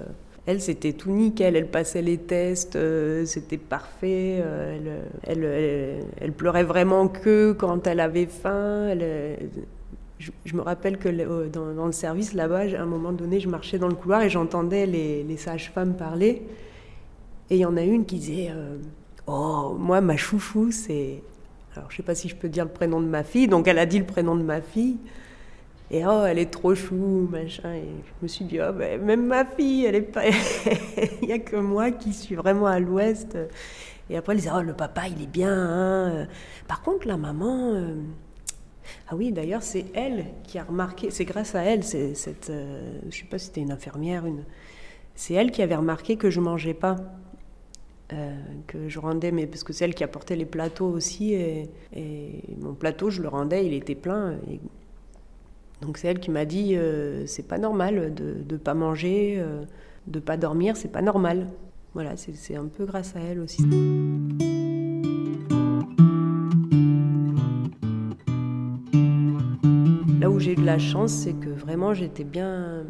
elle, 0.46 0.62
c'était 0.62 0.94
tout 0.94 1.12
nickel. 1.12 1.56
Elle 1.56 1.68
passait 1.68 2.02
les 2.02 2.18
tests, 2.18 2.76
euh, 2.76 3.26
c'était 3.26 3.58
parfait. 3.58 4.42
Elle, 5.24 6.04
elle, 6.18 6.32
pleurait 6.32 6.64
vraiment 6.64 7.08
que 7.08 7.52
quand 7.52 7.88
elle 7.88 8.00
avait 8.00 8.28
faim. 8.28 8.96
Je, 10.18 10.56
me 10.56 10.62
rappelle 10.62 10.98
que 10.98 11.48
dans, 11.48 11.86
le 11.86 11.92
service 11.92 12.34
là-bas, 12.34 12.62
à 12.78 12.82
un 12.82 12.86
moment 12.86 13.12
donné, 13.12 13.40
je 13.40 13.48
marchais 13.48 13.78
dans 13.78 13.88
le 13.88 13.96
couloir 13.96 14.22
et 14.22 14.30
j'entendais 14.30 14.86
les, 14.86 15.24
les 15.24 15.38
sages-femmes 15.38 15.96
parler. 15.96 16.44
Et 17.50 17.56
il 17.56 17.60
y 17.60 17.66
en 17.66 17.78
a 17.78 17.82
une 17.82 18.06
qui 18.06 18.18
disait 18.18 18.52
Oh, 19.28 19.76
moi, 19.78 20.02
ma 20.02 20.18
chouchou, 20.18 20.72
c'est 20.72 21.24
alors, 21.76 21.90
je 21.90 21.96
ne 21.96 21.98
sais 21.98 22.04
pas 22.04 22.16
si 22.16 22.28
je 22.28 22.36
peux 22.36 22.50
dire 22.50 22.66
le 22.66 22.72
prénom 22.72 23.00
de 23.00 23.06
ma 23.06 23.24
fille, 23.24 23.48
donc 23.48 23.68
elle 23.68 23.80
a 23.80 23.86
dit 23.86 24.00
le 24.00 24.06
prénom 24.06 24.36
de 24.36 24.44
ma 24.44 24.62
fille. 24.62 24.98
Et 25.92 26.06
oh, 26.06 26.24
elle 26.26 26.38
est 26.38 26.52
trop 26.52 26.76
chou, 26.76 27.28
machin. 27.32 27.74
Et 27.74 27.88
je 28.06 28.24
me 28.24 28.28
suis 28.28 28.46
dit, 28.46 28.60
oh, 28.62 28.74
ben, 28.74 29.02
même 29.02 29.26
ma 29.26 29.46
fille, 29.46 29.86
elle 29.86 29.96
est 29.96 30.02
pas. 30.02 30.28
il 31.22 31.28
n'y 31.28 31.34
a 31.34 31.40
que 31.40 31.56
moi 31.56 31.92
qui 31.92 32.14
suis 32.14 32.36
vraiment 32.36 32.68
à 32.68 32.80
l'ouest. 32.80 33.38
Et 34.10 34.18
après, 34.18 34.34
elle 34.34 34.40
disait, 34.40 34.52
oh, 34.54 34.62
le 34.62 34.74
papa, 34.74 35.08
il 35.08 35.24
est 35.24 35.28
bien. 35.28 35.54
Hein. 35.54 36.28
Par 36.68 36.82
contre, 36.82 37.08
la 37.08 37.18
maman. 37.18 37.74
Euh, 37.74 37.96
ah 39.08 39.16
oui, 39.16 39.32
d'ailleurs, 39.32 39.64
c'est 39.64 39.86
elle 39.94 40.26
qui 40.44 40.60
a 40.60 40.64
remarqué, 40.64 41.12
c'est 41.12 41.26
grâce 41.26 41.56
à 41.56 41.62
elle, 41.62 41.84
c'est. 41.84 42.14
Euh, 42.50 42.92
je 43.04 43.08
ne 43.08 43.12
sais 43.12 43.26
pas 43.26 43.38
si 43.38 43.48
c'était 43.48 43.62
une 43.62 43.72
infirmière. 43.72 44.24
C'est 45.16 45.34
elle 45.34 45.52
qui 45.52 45.62
avait 45.62 45.76
remarqué 45.76 46.18
que 46.18 46.30
je 46.30 46.40
mangeais 46.40 46.74
pas. 46.74 46.98
Euh, 48.12 48.36
que 48.66 48.90
je 48.90 48.98
rendais, 48.98 49.32
mais 49.32 49.46
parce 49.46 49.64
que 49.64 49.72
c'est 49.72 49.86
elle 49.86 49.94
qui 49.94 50.04
apportait 50.04 50.36
les 50.36 50.46
plateaux 50.46 50.88
aussi, 50.88 51.36
et, 51.36 51.70
mon 52.60 52.74
plateau, 52.74 53.12
je 53.12 53.22
le 53.22 53.28
rendais, 53.28 53.68
il 53.68 53.74
était 53.74 53.94
plein. 53.94 54.36
donc 55.82 56.00
c'est 56.00 56.08
elle 56.08 56.20
qui 56.20 56.32
m'a 56.32 56.46
dit, 56.46 56.76
euh, 56.76 57.28
c'est 57.28 57.48
pas 57.48 57.60
normal 57.60 58.16
de 58.16 58.38
ne 58.50 58.58
pas 58.58 58.74
manger, 58.74 59.36
euh, 59.38 59.62
de 60.08 60.20
pas 60.20 60.38
dormir, 60.38 60.76
c'est 60.76 60.92
pas 60.92 61.04
normal. 61.04 61.50
Voilà, 61.94 62.16
c'est 62.18 62.56
un 62.56 62.66
peu 62.66 62.86
grâce 62.86 63.16
à 63.16 63.20
elle 63.20 63.42
aussi. 63.42 63.62
Là 70.20 70.32
où 70.32 70.40
j'ai 70.40 70.54
eu 70.54 70.56
de 70.56 70.66
la 70.66 70.80
chance, 70.80 71.12
c'est 71.12 71.34
que 71.34 71.50
vraiment 71.50 71.94
j'étais 71.94 72.24
bien 72.24 72.86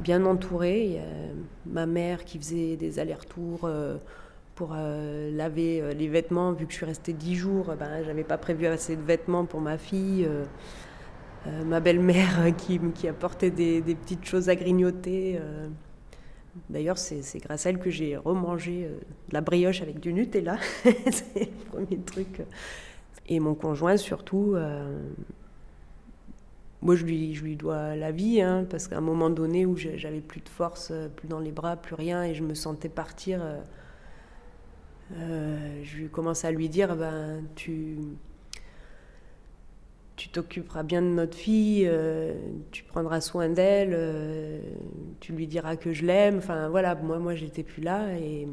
bien 0.00 0.24
entourée. 0.24 1.00
Ma 1.66 1.86
mère 1.86 2.24
qui 2.24 2.38
faisait 2.38 2.76
des 2.76 2.98
allers-retours 2.98 3.60
euh, 3.64 3.96
pour 4.54 4.72
euh, 4.74 5.30
laver 5.30 5.80
euh, 5.80 5.92
les 5.92 6.08
vêtements. 6.08 6.52
Vu 6.52 6.66
que 6.66 6.72
je 6.72 6.78
suis 6.78 6.86
restée 6.86 7.12
dix 7.12 7.36
jours, 7.36 7.74
ben, 7.78 8.02
j'avais 8.04 8.24
pas 8.24 8.38
prévu 8.38 8.66
assez 8.66 8.96
de 8.96 9.02
vêtements 9.02 9.44
pour 9.44 9.60
ma 9.60 9.78
fille. 9.78 10.28
ma 11.64 11.80
belle-mère 11.80 12.54
qui, 12.58 12.80
qui, 12.94 13.08
apportait 13.08 13.50
des, 13.50 13.80
des, 13.80 13.94
petites 13.94 14.24
choses 14.24 14.48
à 14.48 14.56
grignoter. 14.56 15.38
D'ailleurs, 16.68 16.98
c'est 16.98 17.38
grâce 17.38 17.66
à 17.66 17.70
elle 17.70 17.78
que 17.78 17.90
j'ai 17.90 18.16
remangé 18.16 18.88
de 19.28 19.34
la 19.34 19.40
brioche 19.40 19.82
avec 19.82 20.00
du 20.00 20.12
Nutella. 20.12 20.56
c'est 20.82 21.34
le 21.40 21.70
premier 21.70 21.98
truc. 21.98 22.42
Et 23.28 23.38
mon 23.38 23.54
conjoint, 23.54 23.96
surtout, 23.96 24.56
moi, 26.82 26.96
je 26.96 27.04
lui, 27.04 27.56
dois 27.56 27.94
la 27.94 28.10
vie, 28.10 28.40
hein, 28.40 28.66
parce 28.68 28.88
qu'à 28.88 28.96
un 28.98 29.02
moment 29.02 29.28
donné 29.28 29.66
où 29.66 29.76
j'avais 29.76 30.20
plus 30.20 30.40
de 30.40 30.48
force, 30.48 30.88
euh, 30.90 31.08
plus 31.08 31.28
dans 31.28 31.38
les 31.38 31.52
bras, 31.52 31.76
plus 31.76 31.94
rien, 31.94 32.24
et 32.24 32.34
je 32.34 32.42
me 32.42 32.54
sentais 32.54 32.88
partir, 32.88 33.40
euh, 33.42 33.60
euh, 35.16 35.80
je 35.84 36.06
commençais 36.06 36.46
à 36.48 36.52
lui 36.52 36.68
dire, 36.68 36.96
ben, 36.96 37.42
tu 37.54 37.98
tu 40.16 40.28
t'occuperas 40.28 40.82
bien 40.82 41.00
de 41.00 41.06
notre 41.06 41.34
fille, 41.34 41.90
tu 42.72 42.84
prendras 42.84 43.22
soin 43.22 43.48
d'elle, 43.48 43.98
tu 45.18 45.32
lui 45.32 45.46
diras 45.46 45.76
que 45.76 45.94
je 45.94 46.04
l'aime. 46.04 46.36
Enfin 46.36 46.68
voilà, 46.68 46.94
moi, 46.94 47.18
moi 47.18 47.34
j'étais 47.34 47.62
plus 47.62 47.80
là 47.80 48.12
et 48.18 48.46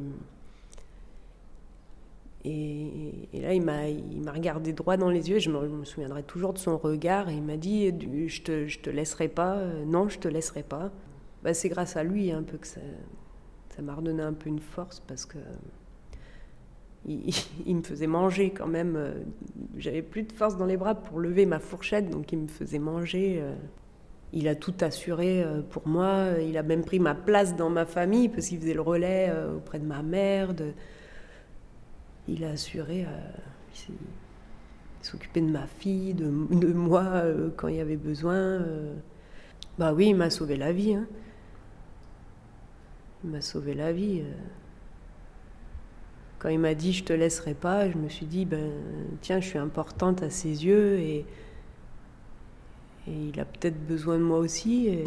et, 2.50 3.42
là, 3.42 3.54
il 3.54 3.62
m'a, 3.62 4.32
regardé 4.32 4.72
droit 4.72 4.96
dans 4.98 5.10
les 5.10 5.30
yeux, 5.30 5.39
je 5.39 5.50
me, 5.50 5.84
souviendrai 5.84 6.24
toujours 6.24 6.54
de 6.54 6.58
son 6.58 6.77
regard, 6.77 7.30
et 7.30 7.34
il 7.34 7.44
m'a 7.44 7.58
dit 7.58 7.92
Je 8.27 8.42
te, 8.42 8.68
je 8.68 8.80
te 8.80 8.89
laisserai 8.89 9.27
pas, 9.27 9.58
euh, 9.58 9.84
non, 9.86 10.08
je 10.08 10.20
te 10.20 10.27
laisserai 10.27 10.63
pas. 10.63 10.92
Bah, 11.44 11.54
c'est 11.54 11.70
grâce 11.70 11.98
à 11.98 12.04
lui 12.04 12.32
un 12.32 12.44
peu 12.44 12.58
que 12.58 12.68
ça, 12.68 12.80
m'a 13.82 13.94
redonné 13.94 14.24
un 14.24 14.34
peu 14.34 14.50
une 14.50 14.60
force, 14.60 15.01
parce 15.01 15.25
que 15.25 15.38
il, 17.06 17.75
me 17.75 17.84
faisait 17.84 18.08
manger 18.08 18.51
quand 18.51 18.68
même. 18.68 18.96
Euh, 18.96 19.13
j'avais 19.77 20.01
plus 20.01 20.24
de 20.24 20.32
force 20.32 20.58
dans 20.58 20.66
les 20.66 20.77
bras 20.77 20.96
pour 20.96 21.20
lever 21.20 21.46
ma 21.46 21.60
fourchette, 21.60 22.10
donc 22.10 22.32
il 22.32 22.39
me 22.39 22.48
faisait 22.48 22.80
manger. 22.80 23.39
Euh. 23.42 23.54
Il 24.34 24.50
a 24.50 24.56
tout 24.56 24.74
assuré 24.82 25.46
pour 25.70 25.88
moi, 25.88 26.32
il 26.46 26.58
a 26.58 26.63
même 26.63 26.84
pris 26.84 27.00
ma 27.00 27.16
place 27.16 27.56
dans 27.56 27.70
ma 27.70 27.86
famille, 27.86 28.27
parce 28.27 28.48
qu'il 28.48 28.60
faisait 28.60 28.74
le 28.74 28.82
relais 28.82 29.32
auprès 29.56 29.80
de 29.80 29.86
ma 29.86 30.04
mère. 30.04 30.54
Il 32.28 32.44
a 32.44 32.50
assuré, 32.50 33.06
euh, 33.06 33.90
il 35.34 35.42
de 35.42 35.52
ma 35.52 35.68
fille, 35.68 36.14
de, 36.14 36.28
moi 36.28 37.04
euh, 37.04 37.50
quand 37.56 37.68
il 37.68 37.76
y 37.76 37.80
avait 37.80 37.96
besoin. 37.96 38.36
Euh. 38.36 38.94
Bah 39.78 39.94
oui, 39.94 40.08
il 40.08 40.16
m'a 40.16 40.30
sauvé 40.30 40.58
la 40.58 40.74
vie. 40.74 40.96
Hein. 40.96 41.08
Il 43.24 43.30
m'a 43.30 43.42
sauvé 43.42 43.74
la 43.74 43.94
vie. 43.94 44.24
Quand 46.40 46.50
il 46.50 46.60
m'a 46.60 46.76
dit 46.76 46.94
je 46.94 47.04
te 47.04 47.14
laisserai 47.14 47.54
pas, 47.54 47.90
je 47.90 47.98
me 47.98 48.10
suis 48.10 48.26
dit 48.26 48.46
ben 48.46 48.72
tiens, 49.22 49.40
je 49.40 49.48
suis 49.48 49.58
importante 49.58 50.22
à 50.22 50.30
ses 50.30 50.66
yeux 50.66 51.00
et, 51.00 51.26
et 53.08 53.12
il 53.34 53.40
a 53.40 53.46
peut-être 53.46 53.80
besoin 53.88 54.18
de 54.18 54.24
moi 54.24 54.38
aussi. 54.38 55.00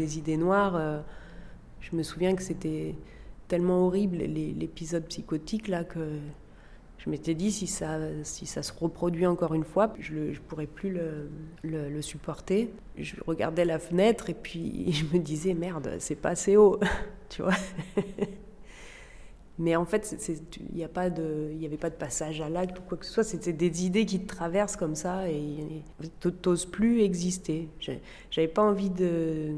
Des 0.00 0.18
idées 0.18 0.36
noires. 0.36 0.76
Euh, 0.76 1.00
je 1.80 1.94
me 1.94 2.02
souviens 2.02 2.34
que 2.34 2.42
c'était 2.42 2.94
tellement 3.48 3.86
horrible 3.86 4.18
l'épisode 4.18 5.04
psychotique 5.06 5.68
là 5.68 5.84
que 5.84 6.18
je 6.98 7.08
m'étais 7.08 7.34
dit, 7.34 7.50
si 7.50 7.66
ça, 7.66 7.98
si 8.24 8.44
ça 8.44 8.62
se 8.62 8.72
reproduit 8.78 9.26
encore 9.26 9.54
une 9.54 9.64
fois, 9.64 9.94
je 9.98 10.14
ne 10.14 10.34
pourrais 10.48 10.66
plus 10.66 10.98
le, 11.62 12.02
supporter. 12.02 12.70
Je 12.98 13.16
regardais 13.26 13.64
la 13.64 13.78
fenêtre 13.78 14.28
et 14.28 14.34
puis 14.34 14.92
je 14.92 15.04
me 15.06 15.18
disais, 15.18 15.54
merde, 15.54 15.96
c'est 15.98 16.14
pas 16.14 16.30
assez 16.30 16.56
haut, 16.56 16.78
tu 17.30 17.42
vois. 17.42 17.54
Mais 19.58 19.76
en 19.76 19.84
fait, 19.84 20.16
il 20.58 20.74
n'y 20.74 20.84
avait 20.84 21.76
pas 21.76 21.90
de 21.90 21.94
passage 21.94 22.40
à 22.40 22.48
l'acte 22.48 22.78
ou 22.78 22.82
quoi 22.82 22.96
que 22.96 23.04
ce 23.04 23.12
soit. 23.12 23.24
C'était 23.24 23.52
des 23.52 23.84
idées 23.84 24.06
qui 24.06 24.20
te 24.20 24.26
traversent 24.26 24.76
comme 24.76 24.94
ça 24.94 25.28
et 25.28 25.82
tu 26.20 26.28
n'oses 26.46 26.64
plus 26.66 27.02
exister. 27.02 27.68
J'avais 28.30 28.48
pas 28.48 28.62
envie 28.62 28.88
de, 28.88 29.52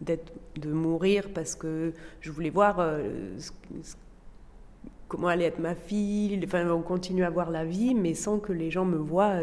de 0.00 0.72
mourir 0.72 1.28
parce 1.34 1.54
que 1.54 1.92
je 2.20 2.30
voulais 2.30 2.50
voir 2.50 2.80
euh, 2.80 3.36
comment 5.08 5.28
allait 5.28 5.44
être 5.44 5.58
ma 5.58 5.74
fille. 5.74 6.40
Enfin, 6.44 6.68
on 6.70 6.82
continue 6.82 7.24
à 7.24 7.30
voir 7.30 7.50
la 7.50 7.64
vie, 7.64 7.94
mais 7.94 8.14
sans 8.14 8.38
que 8.38 8.52
les 8.52 8.70
gens 8.70 8.84
me 8.84 8.96
voient. 8.96 9.40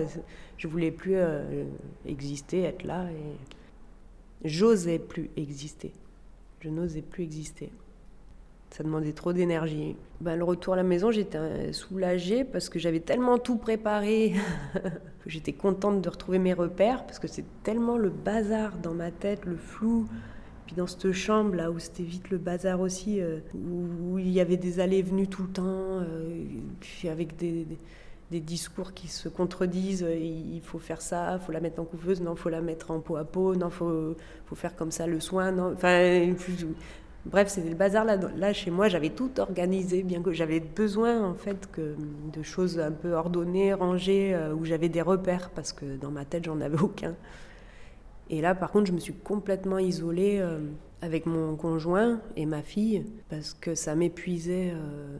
Je 0.58 0.68
voulais 0.68 0.92
plus 0.92 1.16
euh, 1.16 1.64
exister, 2.06 2.64
être 2.64 2.84
là. 2.84 3.06
Et 3.12 4.48
j'osais 4.48 5.00
plus 5.00 5.30
exister. 5.38 5.92
Je 6.60 6.70
n'osais 6.70 7.02
plus 7.02 7.24
exister. 7.24 7.72
Ça 8.72 8.84
demandait 8.84 9.14
trop 9.14 9.32
d'énergie. 9.32 9.96
Ben, 10.20 10.36
le 10.36 10.44
retour 10.44 10.74
à 10.74 10.78
la 10.78 10.84
maison, 10.84 11.10
j'étais 11.12 11.72
soulagée 11.72 12.44
parce 12.44 12.68
que 12.68 12.80
j'avais 12.80 13.00
tellement 13.00 13.38
tout 13.38 13.58
préparé 13.58 14.34
j'étais 15.28 15.54
contente 15.54 16.02
de 16.02 16.10
retrouver 16.10 16.40
mes 16.40 16.54
repères 16.54 17.06
parce 17.06 17.20
que 17.20 17.28
c'est 17.28 17.46
tellement 17.64 17.98
le 17.98 18.10
bazar 18.10 18.78
dans 18.78 18.94
ma 18.94 19.12
tête, 19.12 19.46
le 19.46 19.58
flou. 19.58 20.08
Puis 20.68 20.76
dans 20.76 20.86
cette 20.86 21.12
chambre 21.12 21.56
là 21.56 21.72
où 21.72 21.80
c'était 21.80 22.04
vite 22.04 22.30
le 22.30 22.38
bazar 22.38 22.80
aussi, 22.80 23.20
euh, 23.22 23.40
où, 23.56 24.20
il 24.20 24.30
y 24.30 24.40
avait 24.40 24.58
des 24.58 24.80
allées 24.80 25.02
venues 25.02 25.28
tout 25.28 25.44
le 25.44 25.50
temps, 25.50 25.64
euh, 25.66 26.46
puis 26.80 27.10
avec 27.10 27.36
des, 27.38 27.66
discours 28.30 28.94
qui 28.94 29.08
se 29.08 29.30
contredisent. 29.30 30.06
Il 30.22 30.62
faut 30.62 30.80
faire 30.80 31.02
ça, 31.02 31.40
il 31.42 31.46
faut 31.46 31.52
la 31.52 31.62
mettre 31.62 31.82
en 31.82 31.86
couveuse, 31.86 32.22
non, 32.22 32.34
il 32.34 32.38
faut 32.38 32.50
la 32.50 32.62
mettre 32.62 32.92
en 32.92 33.00
peau 33.00 33.16
à 33.16 33.24
peau, 33.24 33.56
non, 33.56 33.70
faut, 33.70 34.16
faut 34.46 34.56
faire 34.56 34.76
comme 34.76 34.92
ça 34.92 35.08
le 35.08 35.20
soin, 35.20 35.52
non. 35.52 35.74
Enfin, 35.74 36.34
Bref, 37.30 37.50
c'était 37.50 37.70
le 37.70 37.76
bazar 37.76 38.06
là, 38.06 38.16
là 38.16 38.54
chez 38.54 38.72
moi. 38.72 38.88
J'avais 38.88 39.10
tout 39.10 39.32
organisé, 39.40 40.04
bien 40.04 40.22
que 40.22 40.32
j'avais 40.32 40.62
besoin 40.62 41.22
en 41.24 41.34
fait 41.34 41.70
de 41.78 42.44
choses 42.44 42.80
un 42.80 42.92
peu 42.92 43.14
ordonnées, 43.14 43.74
rangées, 43.74 44.34
euh, 44.34 44.54
où 44.54 44.64
j'avais 44.64 44.88
des 44.88 45.02
repères 45.02 45.50
parce 45.50 45.74
que 45.74 45.98
dans 45.98 46.12
ma 46.12 46.24
tête 46.24 46.46
j'en 46.46 46.62
avais 46.62 46.80
aucun. 46.80 47.16
Et 48.30 48.42
là, 48.42 48.56
par 48.56 48.72
contre, 48.72 48.88
je 48.88 48.92
me 48.92 49.00
suis 49.00 49.14
complètement 49.14 49.78
isolée 49.78 50.40
euh, 50.40 50.60
avec 51.02 51.26
mon 51.26 51.56
conjoint 51.56 52.22
et 52.36 52.46
ma 52.46 52.62
fille 52.62 53.06
parce 53.30 53.54
que 53.54 53.76
ça 53.76 53.96
m'épuisait 53.96 54.72
euh, 54.74 55.20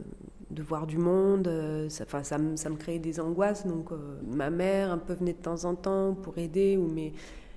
de 0.50 0.62
voir 0.62 0.86
du 0.86 0.98
monde. 0.98 1.50
ça, 1.88 2.04
ça, 2.22 2.38
me, 2.38 2.56
ça, 2.56 2.70
me 2.70 2.76
créait 2.76 2.98
des 2.98 3.20
angoisses. 3.20 3.66
Donc, 3.66 3.90
ma 4.26 4.50
mère 4.50 4.90
un 4.90 4.98
peu 4.98 5.14
venait 5.14 5.32
de 5.34 5.38
temps 5.38 5.64
en 5.64 5.74
temps 5.74 6.14
pour 6.14 6.38
aider, 6.38 6.76
ou 6.76 6.88
mais, 6.88 7.12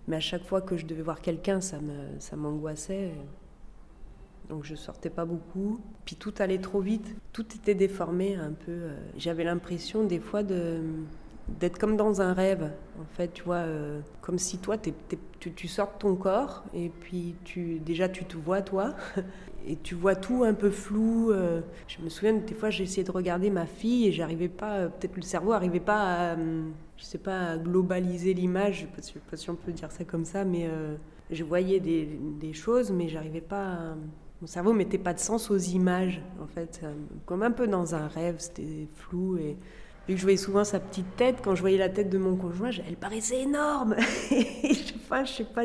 mais 0.07 0.17
à 0.17 0.19
chaque 0.19 0.43
fois 0.43 0.61
que 0.61 0.77
je 0.77 0.85
devais 0.85 1.01
voir 1.01 1.21
quelqu'un, 1.21 1.61
ça 1.61 1.79
m'angoissait. 2.35 3.11
Donc 4.51 4.65
je 4.65 4.75
sortais 4.75 5.09
pas 5.09 5.23
beaucoup. 5.23 5.79
Puis 6.03 6.17
tout 6.17 6.33
allait 6.39 6.59
trop 6.59 6.81
vite, 6.81 7.15
tout 7.31 7.45
était 7.55 7.73
déformé 7.73 8.35
un 8.35 8.51
peu. 8.51 8.71
Euh, 8.71 8.97
j'avais 9.17 9.45
l'impression 9.45 10.03
des 10.03 10.19
fois 10.19 10.43
de 10.43 10.81
d'être 11.47 11.77
comme 11.77 11.97
dans 11.97 12.21
un 12.21 12.33
rêve, 12.33 12.71
en 12.99 13.05
fait, 13.15 13.33
tu 13.33 13.43
vois, 13.43 13.57
euh, 13.57 13.99
comme 14.21 14.37
si 14.37 14.57
toi, 14.59 14.77
tu, 14.77 14.93
tu, 15.39 15.67
sors 15.67 15.93
de 15.93 15.97
ton 15.99 16.15
corps 16.15 16.63
et 16.73 16.89
puis 16.89 17.35
tu, 17.43 17.79
déjà 17.79 18.09
tu 18.09 18.25
te 18.25 18.37
vois 18.37 18.61
toi 18.61 18.93
et 19.67 19.75
tu 19.77 19.95
vois 19.95 20.15
tout 20.15 20.43
un 20.43 20.53
peu 20.53 20.69
flou. 20.69 21.31
Euh. 21.31 21.61
je 21.87 22.01
me 22.01 22.09
souviens 22.09 22.33
des 22.33 22.53
fois 22.53 22.69
j'ai 22.69 22.83
essayé 22.83 23.03
de 23.03 23.11
regarder 23.11 23.49
ma 23.49 23.65
fille 23.65 24.07
et 24.07 24.11
j'arrivais 24.11 24.49
pas, 24.49 24.87
peut-être 24.87 25.15
le 25.15 25.21
cerveau 25.21 25.51
arrivait 25.51 25.79
pas 25.79 26.31
à, 26.31 26.35
je 26.35 27.03
sais 27.03 27.17
pas, 27.17 27.51
à 27.51 27.57
globaliser 27.57 28.33
l'image, 28.33 28.87
je 28.95 29.01
sais 29.01 29.19
pas 29.19 29.37
si 29.37 29.49
on 29.49 29.55
peut 29.55 29.71
dire 29.71 29.91
ça 29.91 30.03
comme 30.03 30.25
ça, 30.25 30.45
mais 30.45 30.69
je 31.31 31.43
voyais 31.43 31.79
des, 31.79 32.53
choses 32.53 32.91
mais 32.91 33.07
j'arrivais 33.07 33.41
pas 33.41 33.63
à 33.63 33.95
mon 34.41 34.47
cerveau 34.47 34.73
mettait 34.73 34.97
pas 34.97 35.13
de 35.13 35.19
sens 35.19 35.51
aux 35.51 35.57
images, 35.57 36.19
en 36.41 36.47
fait, 36.47 36.81
comme 37.27 37.43
un 37.43 37.51
peu 37.51 37.67
dans 37.67 37.93
un 37.93 38.07
rêve, 38.07 38.37
c'était 38.39 38.87
flou. 38.95 39.37
Vu 40.07 40.15
que 40.15 40.19
je 40.19 40.23
voyais 40.23 40.37
souvent 40.37 40.63
sa 40.63 40.79
petite 40.79 41.15
tête, 41.15 41.37
quand 41.43 41.55
je 41.55 41.61
voyais 41.61 41.77
la 41.77 41.89
tête 41.89 42.09
de 42.09 42.17
mon 42.17 42.35
conjoint, 42.35 42.71
elle 42.87 42.95
paraissait 42.95 43.41
énorme. 43.41 43.95
je 44.29 44.73
sais 44.73 44.93
pas, 45.09 45.23
je 45.23 45.33
sais 45.33 45.43
pas, 45.43 45.63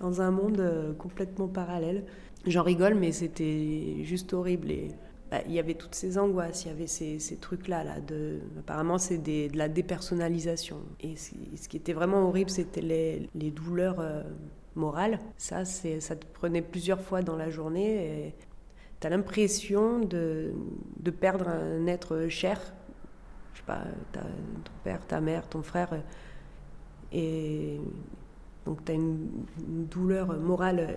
dans 0.00 0.20
un 0.20 0.30
monde 0.30 0.60
euh, 0.60 0.92
complètement 0.94 1.48
parallèle. 1.48 2.04
J'en 2.46 2.62
rigole, 2.62 2.94
mais 2.94 3.12
c'était 3.12 4.02
juste 4.02 4.32
horrible. 4.32 4.70
Et 4.70 4.88
bah, 5.30 5.38
il 5.46 5.52
y 5.52 5.58
avait 5.58 5.74
toutes 5.74 5.94
ces 5.94 6.18
angoisses, 6.18 6.64
il 6.64 6.68
y 6.68 6.70
avait 6.70 6.86
ces, 6.86 7.36
trucs-là. 7.40 7.84
Là, 7.84 7.94
apparemment, 8.58 8.98
c'est 8.98 9.18
de 9.18 9.56
la 9.56 9.68
dépersonnalisation. 9.68 10.78
Et 11.00 11.16
ce 11.16 11.68
qui 11.68 11.76
était 11.76 11.92
vraiment 11.92 12.28
horrible, 12.28 12.50
c'était 12.50 12.80
les, 12.80 13.28
les 13.34 13.50
douleurs. 13.50 14.00
Euh, 14.00 14.22
morale. 14.74 15.18
Ça, 15.36 15.64
ça 15.64 16.16
te 16.16 16.26
prenait 16.32 16.62
plusieurs 16.62 17.00
fois 17.00 17.22
dans 17.22 17.36
la 17.36 17.50
journée 17.50 18.26
et 18.26 18.34
tu 19.00 19.06
as 19.06 19.10
l'impression 19.10 19.98
de, 20.00 20.52
de, 21.00 21.10
perdre 21.10 21.48
un 21.48 21.86
être 21.86 22.28
cher. 22.28 22.60
Je 23.52 23.58
sais 23.58 23.66
pas, 23.66 23.82
ton 24.12 24.20
père, 24.84 25.06
ta 25.06 25.20
mère, 25.20 25.48
ton 25.48 25.62
frère. 25.62 25.90
Et 27.12 27.80
donc 28.64 28.84
tu 28.84 28.92
as 28.92 28.94
une, 28.94 29.28
douleur 29.90 30.38
morale 30.38 30.96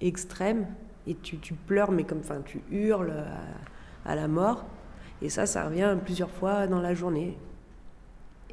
extrême 0.00 0.66
et 1.06 1.14
tu, 1.14 1.36
pleures, 1.54 1.90
mais 1.90 2.04
comme 2.04 2.18
enfin, 2.18 2.40
tu 2.44 2.62
hurles 2.70 3.12
à, 4.04 4.14
la 4.14 4.28
mort. 4.28 4.64
Et 5.20 5.28
ça, 5.28 5.46
ça 5.46 5.64
revient 5.64 5.96
plusieurs 6.02 6.30
fois 6.30 6.66
dans 6.66 6.80
la 6.80 6.94
journée. 6.94 7.36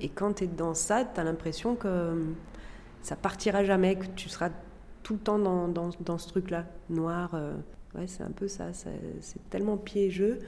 Et 0.02 0.10
quand 0.10 0.34
tu 0.34 0.44
es 0.44 0.48
dans 0.48 0.74
ça, 0.74 1.04
tu 1.04 1.20
as 1.20 1.24
l'impression 1.24 1.76
que 1.76 2.26
ça 3.02 3.16
partira 3.16 3.64
jamais, 3.64 3.98
que 3.98 4.06
tu 4.16 4.30
seras 4.30 4.50
tout 5.04 5.14
le 5.14 5.20
temps 5.20 5.40
dans, 5.40 5.68
dans, 5.68 5.90
dans 6.02 6.18
ce 6.18 6.28
truc-là, 6.28 6.66
noir. 6.90 7.32
Euh, 7.34 7.56
ouais, 7.96 8.08
c'est 8.08 8.24
un 8.24 8.32
peu 8.32 8.48
ça, 8.48 8.74
c'est 8.74 9.50
tellement 9.50 9.78
piégeux. 9.78 10.40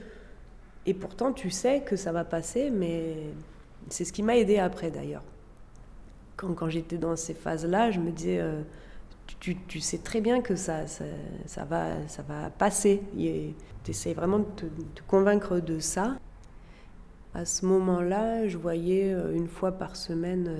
Et 0.86 0.94
pourtant, 0.94 1.32
tu 1.32 1.50
sais 1.50 1.82
que 1.82 1.96
ça 1.96 2.12
va 2.12 2.24
passer, 2.24 2.70
mais 2.70 3.16
c'est 3.88 4.04
ce 4.04 4.12
qui 4.12 4.22
m'a 4.22 4.36
aidé 4.36 4.58
après 4.58 4.90
d'ailleurs. 4.90 5.22
Quand, 6.36 6.68
j'étais 6.68 6.98
dans 6.98 7.14
ces 7.14 7.34
phases-là, 7.34 7.92
je 7.92 8.00
me 8.00 8.10
disais, 8.10 8.40
euh, 8.40 8.62
tu, 9.38 9.80
sais 9.80 9.98
très 9.98 10.20
bien 10.20 10.40
que 10.40 10.56
ça, 10.56 10.86
va, 11.68 12.08
ça 12.08 12.22
va 12.22 12.50
passer. 12.50 13.00
Tu 13.84 13.90
essaies 13.90 14.14
vraiment 14.14 14.40
de 14.40 14.44
te, 14.44 15.02
convaincre 15.06 15.60
de 15.60 15.78
ça. 15.78 16.16
À 17.34 17.44
ce 17.44 17.64
moment-là, 17.66 18.48
je 18.48 18.58
voyais 18.58 19.14
euh, 19.14 19.34
une 19.34 19.46
fois 19.46 19.72
par 19.72 19.94
semaine 19.94 20.50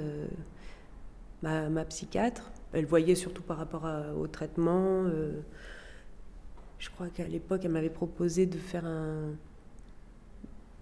ma, 1.42 1.84
psychiatre. 1.84 2.52
Elle 2.72 2.86
voyait 2.86 3.14
surtout 3.14 3.42
par 3.42 3.58
rapport 3.58 3.86
au 4.16 4.26
traitement. 4.26 5.04
Euh, 5.04 5.40
je 6.78 6.90
crois 6.90 7.08
qu'à 7.08 7.26
l'époque, 7.26 7.62
elle 7.64 7.72
m'avait 7.72 7.90
proposé 7.90 8.46
de 8.46 8.56
faire 8.56 8.86
un 8.86 9.34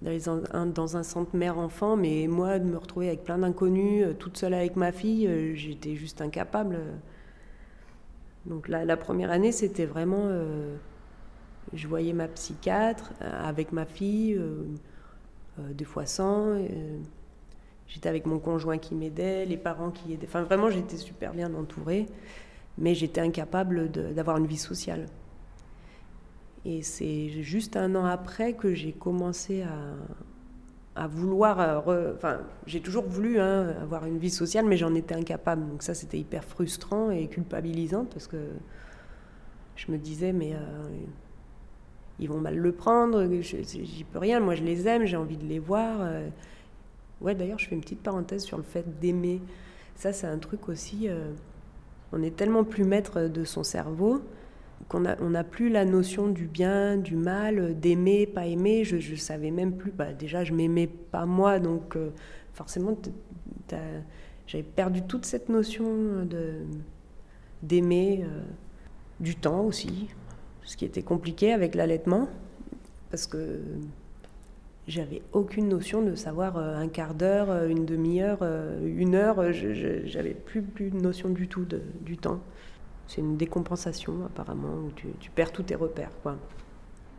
dans 0.02 0.96
un 0.96 1.02
centre 1.02 1.36
mère-enfant, 1.36 1.96
mais 1.96 2.26
moi, 2.26 2.58
de 2.58 2.64
me 2.64 2.76
retrouver 2.78 3.08
avec 3.08 3.24
plein 3.24 3.38
d'inconnus, 3.38 4.04
euh, 4.06 4.14
toute 4.14 4.38
seule 4.38 4.54
avec 4.54 4.76
ma 4.76 4.92
fille, 4.92 5.26
euh, 5.26 5.54
j'étais 5.54 5.94
juste 5.94 6.20
incapable. 6.20 6.78
Donc 8.46 8.68
la, 8.68 8.84
la 8.84 8.96
première 8.96 9.30
année, 9.30 9.52
c'était 9.52 9.84
vraiment... 9.84 10.30
je 11.74 11.86
voyais 11.86 12.14
ma 12.14 12.26
psychiatre 12.28 13.12
avec 13.20 13.70
ma 13.72 13.84
fille, 13.84 14.40
des 15.58 15.84
fois 15.84 16.06
sans. 16.06 16.56
J'étais 17.86 18.08
avec 18.08 18.24
mon 18.24 18.38
conjoint 18.38 18.78
qui 18.78 18.94
m'aidait, 18.94 19.44
les 19.44 19.58
parents 19.58 19.90
qui 19.90 20.14
aidaient. 20.14 20.26
Enfin, 20.26 20.42
vraiment, 20.42 20.70
j'étais 20.70 20.96
super 20.96 21.34
bien 21.34 21.52
entourée, 21.52 22.06
mais 22.78 22.94
j'étais 22.94 23.20
incapable 23.20 23.90
d'avoir 23.90 24.38
une 24.38 24.46
vie 24.46 24.56
sociale. 24.56 25.06
Et 26.64 26.82
c'est 26.82 27.28
juste 27.42 27.76
un 27.76 27.94
an 27.94 28.04
après 28.04 28.52
que 28.52 28.74
j'ai 28.74 28.92
commencé 28.92 29.62
à, 29.62 31.02
à 31.02 31.06
vouloir. 31.06 31.88
Euh, 31.88 32.12
enfin, 32.14 32.40
j'ai 32.66 32.80
toujours 32.80 33.04
voulu 33.04 33.40
hein, 33.40 33.74
avoir 33.82 34.04
une 34.04 34.18
vie 34.18 34.30
sociale, 34.30 34.66
mais 34.66 34.76
j'en 34.76 34.94
étais 34.94 35.14
incapable. 35.14 35.66
Donc, 35.66 35.82
ça, 35.82 35.94
c'était 35.94 36.18
hyper 36.18 36.44
frustrant 36.44 37.10
et 37.10 37.28
culpabilisant 37.28 38.04
parce 38.04 38.26
que 38.26 38.38
je 39.76 39.90
me 39.90 39.98
disais, 39.98 40.32
mais. 40.32 40.54
Euh, 40.54 40.58
ils 42.22 42.28
vont 42.28 42.38
mal 42.38 42.54
le 42.54 42.72
prendre, 42.72 43.26
j'y 43.40 44.04
peux 44.04 44.18
rien, 44.18 44.40
moi 44.40 44.54
je 44.54 44.62
les 44.62 44.86
aime, 44.86 45.06
j'ai 45.06 45.16
envie 45.16 45.38
de 45.38 45.46
les 45.46 45.58
voir. 45.58 46.00
Euh, 46.02 46.28
Ouais, 47.22 47.34
d'ailleurs, 47.34 47.58
je 47.58 47.66
fais 47.68 47.74
une 47.74 47.80
petite 47.82 48.02
parenthèse 48.02 48.44
sur 48.44 48.56
le 48.56 48.62
fait 48.62 48.98
d'aimer. 48.98 49.40
Ça, 49.94 50.12
c'est 50.12 50.26
un 50.26 50.38
truc 50.38 50.68
aussi. 50.70 51.08
On 52.12 52.22
est 52.22 52.34
tellement 52.34 52.64
plus 52.64 52.84
maître 52.84 53.20
de 53.22 53.44
son 53.44 53.62
cerveau 53.62 54.22
qu'on 54.88 55.00
n'a 55.00 55.16
on 55.20 55.44
plus 55.44 55.68
la 55.68 55.84
notion 55.84 56.28
du 56.28 56.46
bien, 56.46 56.96
du 56.96 57.16
mal, 57.16 57.78
d'aimer, 57.78 58.26
pas 58.26 58.46
aimer. 58.46 58.84
Je 58.84 58.96
ne 58.96 59.16
savais 59.16 59.50
même 59.50 59.76
plus. 59.76 59.92
Bah, 59.92 60.12
déjà, 60.12 60.44
je 60.44 60.52
m'aimais 60.52 60.86
pas 60.86 61.26
moi, 61.26 61.58
donc 61.58 61.96
euh, 61.96 62.10
forcément, 62.52 62.96
j'avais 64.46 64.64
perdu 64.64 65.02
toute 65.02 65.24
cette 65.24 65.48
notion 65.48 66.24
de 66.24 66.54
d'aimer, 67.62 68.24
euh, 68.24 68.40
du 69.20 69.36
temps 69.36 69.60
aussi, 69.60 70.08
ce 70.64 70.78
qui 70.78 70.86
était 70.86 71.02
compliqué 71.02 71.52
avec 71.52 71.74
l'allaitement, 71.74 72.26
parce 73.10 73.26
que 73.26 73.60
j'avais 74.88 75.20
aucune 75.32 75.68
notion 75.68 76.02
de 76.02 76.14
savoir 76.14 76.56
un 76.56 76.88
quart 76.88 77.14
d'heure, 77.14 77.64
une 77.66 77.84
demi-heure, 77.84 78.42
une 78.82 79.14
heure. 79.14 79.52
J'avais 79.52 80.34
plus, 80.34 80.62
plus 80.62 80.90
de 80.90 80.98
notion 80.98 81.28
du 81.28 81.48
tout 81.48 81.66
du 82.00 82.16
temps. 82.16 82.40
C'est 83.10 83.20
une 83.20 83.36
décompensation 83.36 84.24
apparemment 84.24 84.86
où 84.86 84.90
tu, 84.92 85.30
perds 85.34 85.50
tous 85.50 85.64
tes 85.64 85.74
repères. 85.74 86.12
Quoi. 86.22 86.36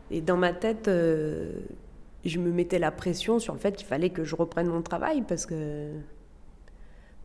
Et 0.09 0.21
dans 0.21 0.37
ma 0.37 0.53
tête, 0.53 0.87
je 0.87 2.39
me 2.39 2.51
mettais 2.51 2.79
la 2.79 2.91
pression 2.91 3.39
sur 3.39 3.53
le 3.53 3.59
fait 3.59 3.75
qu'il 3.75 3.87
fallait 3.87 4.09
que 4.09 4.23
je 4.23 4.35
reprenne 4.35 4.67
mon 4.67 4.81
travail 4.81 5.21
parce 5.21 5.45
que 5.45 5.91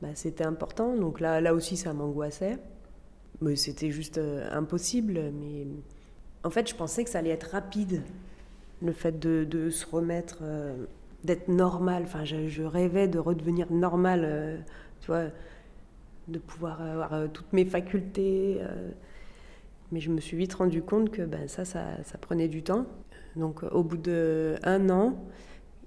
bah, 0.02 0.08
c'était 0.14 0.44
important. 0.44 0.96
Donc 0.96 1.20
là, 1.20 1.40
là 1.40 1.54
aussi, 1.54 1.76
ça 1.76 1.92
m'angoissait. 1.92 2.58
Mais 3.40 3.56
c'était 3.56 3.90
juste 3.90 4.18
euh, 4.18 4.48
impossible. 4.50 5.32
Mais 5.32 5.66
en 6.44 6.50
fait, 6.50 6.68
je 6.68 6.74
pensais 6.74 7.04
que 7.04 7.10
ça 7.10 7.18
allait 7.18 7.30
être 7.30 7.50
rapide, 7.50 8.02
le 8.82 8.92
fait 8.92 9.18
de, 9.18 9.70
se 9.70 9.86
remettre, 9.86 10.38
euh, 10.42 10.86
d'être 11.24 11.48
normal. 11.48 12.04
Enfin, 12.04 12.24
je, 12.24 12.62
rêvais 12.62 13.08
de 13.08 13.18
redevenir 13.18 13.70
normal, 13.70 14.22
euh, 14.24 14.58
tu 15.00 15.08
vois, 15.08 15.26
de 16.28 16.38
pouvoir 16.38 16.80
avoir 16.82 17.30
toutes 17.32 17.52
mes 17.52 17.64
facultés. 17.64 18.58
mais 19.92 20.00
je 20.00 20.10
me 20.10 20.20
suis 20.20 20.36
vite 20.36 20.54
rendu 20.54 20.82
compte 20.82 21.10
que 21.10 21.22
ben, 21.22 21.48
ça, 21.48 21.64
ça, 21.64 22.18
prenait 22.20 22.48
du 22.48 22.62
temps. 22.62 22.86
Donc 23.36 23.62
au 23.62 23.82
bout 23.82 23.96
d'un 23.98 24.90
an, 24.90 25.16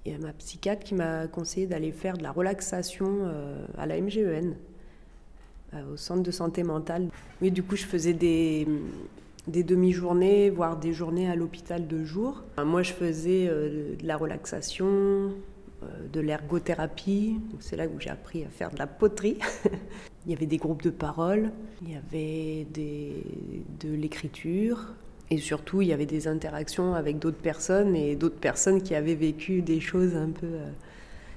il 0.04 0.12
y 0.12 0.14
a 0.14 0.18
ma 0.18 0.32
psychiatre 0.32 0.82
qui 0.82 0.94
m'a 0.94 1.26
conseillé 1.26 1.66
d'aller 1.66 1.92
faire 1.92 2.16
de 2.16 2.22
la 2.22 2.32
relaxation 2.32 3.18
euh, 3.22 3.66
à 3.76 3.86
la 3.86 4.00
MGEN, 4.00 4.54
euh, 5.74 5.92
au 5.92 5.96
centre 5.96 6.22
de 6.22 6.30
santé 6.30 6.62
mentale. 6.62 7.08
Oui, 7.42 7.50
du 7.50 7.62
coup, 7.62 7.76
je 7.76 7.84
faisais 7.84 8.14
des, 8.14 8.66
des 9.46 9.62
demi-journées, 9.62 10.48
voire 10.50 10.78
des 10.78 10.92
journées 10.92 11.30
à 11.30 11.34
l'hôpital 11.34 11.86
de 11.86 12.04
jour. 12.04 12.42
Moi, 12.64 12.82
je 12.82 12.92
faisais 12.92 13.46
euh, 13.48 13.94
de 13.96 14.06
la 14.06 14.16
relaxation, 14.16 15.34
de 16.12 16.20
l'ergothérapie. 16.20 17.40
C'est 17.60 17.76
là 17.76 17.86
où 17.86 17.98
j'ai 17.98 18.10
appris 18.10 18.44
à 18.44 18.48
faire 18.48 18.70
de 18.70 18.78
la 18.78 18.86
poterie. 18.86 19.38
il 20.26 20.32
y 20.32 20.34
avait 20.34 20.46
des 20.46 20.58
groupes 20.58 20.82
de 20.82 20.90
parole, 20.90 21.50
il 21.82 21.90
y 21.90 21.96
avait 21.96 22.66
de 22.74 23.94
l'écriture, 23.94 24.94
et 25.30 25.38
surtout, 25.38 25.80
il 25.80 25.88
y 25.88 25.92
avait 25.92 26.06
des 26.06 26.26
interactions 26.26 26.94
avec 26.94 27.20
d'autres 27.20 27.40
personnes 27.40 27.94
et 27.94 28.16
d'autres 28.16 28.40
personnes 28.40 28.82
qui 28.82 28.96
avaient 28.96 29.14
vécu 29.14 29.62
des 29.62 29.78
choses 29.78 30.16
un 30.16 30.30
peu 30.30 30.46
euh, 30.46 30.70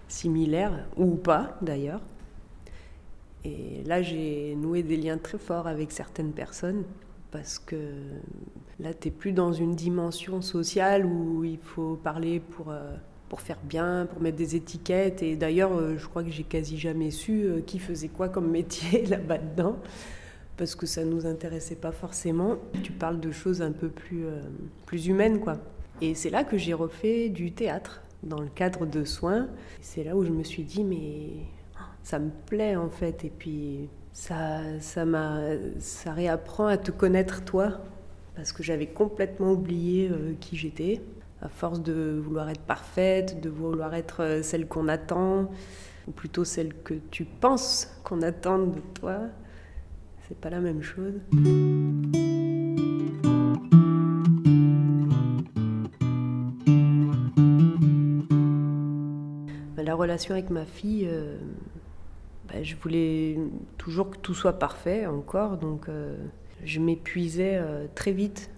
similaires, 0.07 0.87
ou 0.97 1.15
pas 1.15 1.57
d'ailleurs. 1.61 2.01
Et 3.45 3.83
là, 3.85 4.01
j'ai 4.01 4.55
noué 4.55 4.81
des 4.81 4.97
liens 4.97 5.19
très 5.19 5.37
forts 5.37 5.67
avec 5.67 5.91
certaines 5.91 6.31
personnes 6.31 6.83
parce 7.29 7.59
que 7.59 7.75
là, 8.79 8.93
tu 8.95 9.09
n'es 9.09 9.13
plus 9.13 9.31
dans 9.31 9.53
une 9.53 9.75
dimension 9.75 10.41
sociale 10.41 11.05
où 11.05 11.43
il 11.43 11.59
faut 11.59 11.95
parler 11.95 12.39
pour, 12.39 12.71
euh, 12.71 12.95
pour 13.33 13.41
faire 13.41 13.57
bien, 13.63 14.05
pour 14.05 14.21
mettre 14.21 14.37
des 14.37 14.55
étiquettes. 14.55 15.23
Et 15.23 15.35
d'ailleurs, 15.35 15.73
euh, 15.73 15.97
je 15.97 16.05
crois 16.07 16.23
que 16.23 16.29
j'ai 16.29 16.43
quasi 16.43 16.77
jamais 16.77 17.09
su 17.09 17.47
qui 17.65 17.79
faisait 17.79 18.09
quoi 18.09 18.29
comme 18.29 18.51
métier 18.51 19.05
là-bas 19.07 19.39
dedans 19.39 19.77
parce 20.57 20.75
que 20.75 20.85
ça 20.85 21.03
nous 21.03 21.25
intéressait 21.25 21.75
pas 21.75 21.91
forcément. 21.91 22.57
Tu 22.83 22.91
parles 22.91 23.19
de 23.19 23.31
choses 23.31 23.61
un 23.61 23.71
peu 23.71 23.89
plus, 23.89 24.25
euh, 24.25 24.41
plus 24.85 25.07
humaines, 25.07 25.39
quoi. 25.39 25.57
Et 26.01 26.15
c'est 26.15 26.29
là 26.29 26.43
que 26.43 26.57
j'ai 26.57 26.73
refait 26.73 27.29
du 27.29 27.51
théâtre 27.51 28.03
dans 28.21 28.39
le 28.39 28.49
cadre 28.49 28.85
de 28.85 29.03
soins. 29.03 29.47
C'est 29.81 30.03
là 30.03 30.15
où 30.15 30.23
je 30.23 30.29
me 30.29 30.43
suis 30.43 30.63
dit, 30.63 30.83
mais 30.83 31.47
ça 32.03 32.19
me 32.19 32.29
plaît 32.45 32.75
en 32.75 32.89
fait. 32.89 33.25
Et 33.25 33.31
puis 33.31 33.89
ça, 34.11 34.61
ça, 34.79 35.05
ça 35.79 36.13
réapprend 36.13 36.67
à 36.67 36.77
te 36.77 36.91
connaître 36.91 37.43
toi, 37.43 37.79
parce 38.35 38.51
que 38.51 38.63
j'avais 38.63 38.87
complètement 38.87 39.53
oublié 39.53 40.09
euh, 40.11 40.33
qui 40.39 40.55
j'étais. 40.55 41.01
À 41.43 41.49
force 41.49 41.81
de 41.81 42.21
vouloir 42.23 42.49
être 42.49 42.61
parfaite, 42.61 43.41
de 43.41 43.49
vouloir 43.49 43.93
être 43.95 44.23
euh, 44.23 44.41
celle 44.41 44.65
qu'on 44.65 44.87
attend, 44.87 45.51
ou 46.07 46.11
plutôt 46.11 46.45
celle 46.45 46.73
que 46.73 46.93
tu 47.11 47.25
penses 47.25 47.91
qu'on 48.05 48.21
attend 48.21 48.59
de 48.59 48.79
toi, 48.93 49.17
c'est 50.25 50.37
pas 50.37 50.49
la 50.49 50.61
même 50.61 50.81
chose. 50.81 51.15
La 59.75 59.95
relation 59.95 60.33
avec 60.33 60.49
ma 60.49 60.65
fille, 60.65 61.09
euh, 61.11 61.37
bah, 62.47 62.63
je 62.63 62.75
voulais 62.81 63.37
toujours 63.77 64.11
que 64.11 64.17
tout 64.17 64.33
soit 64.33 64.59
parfait 64.59 65.07
encore, 65.07 65.57
donc 65.57 65.89
euh, 65.89 66.15
je 66.63 66.79
m'épuisais 66.79 67.61
très 67.95 68.13
vite. 68.13 68.49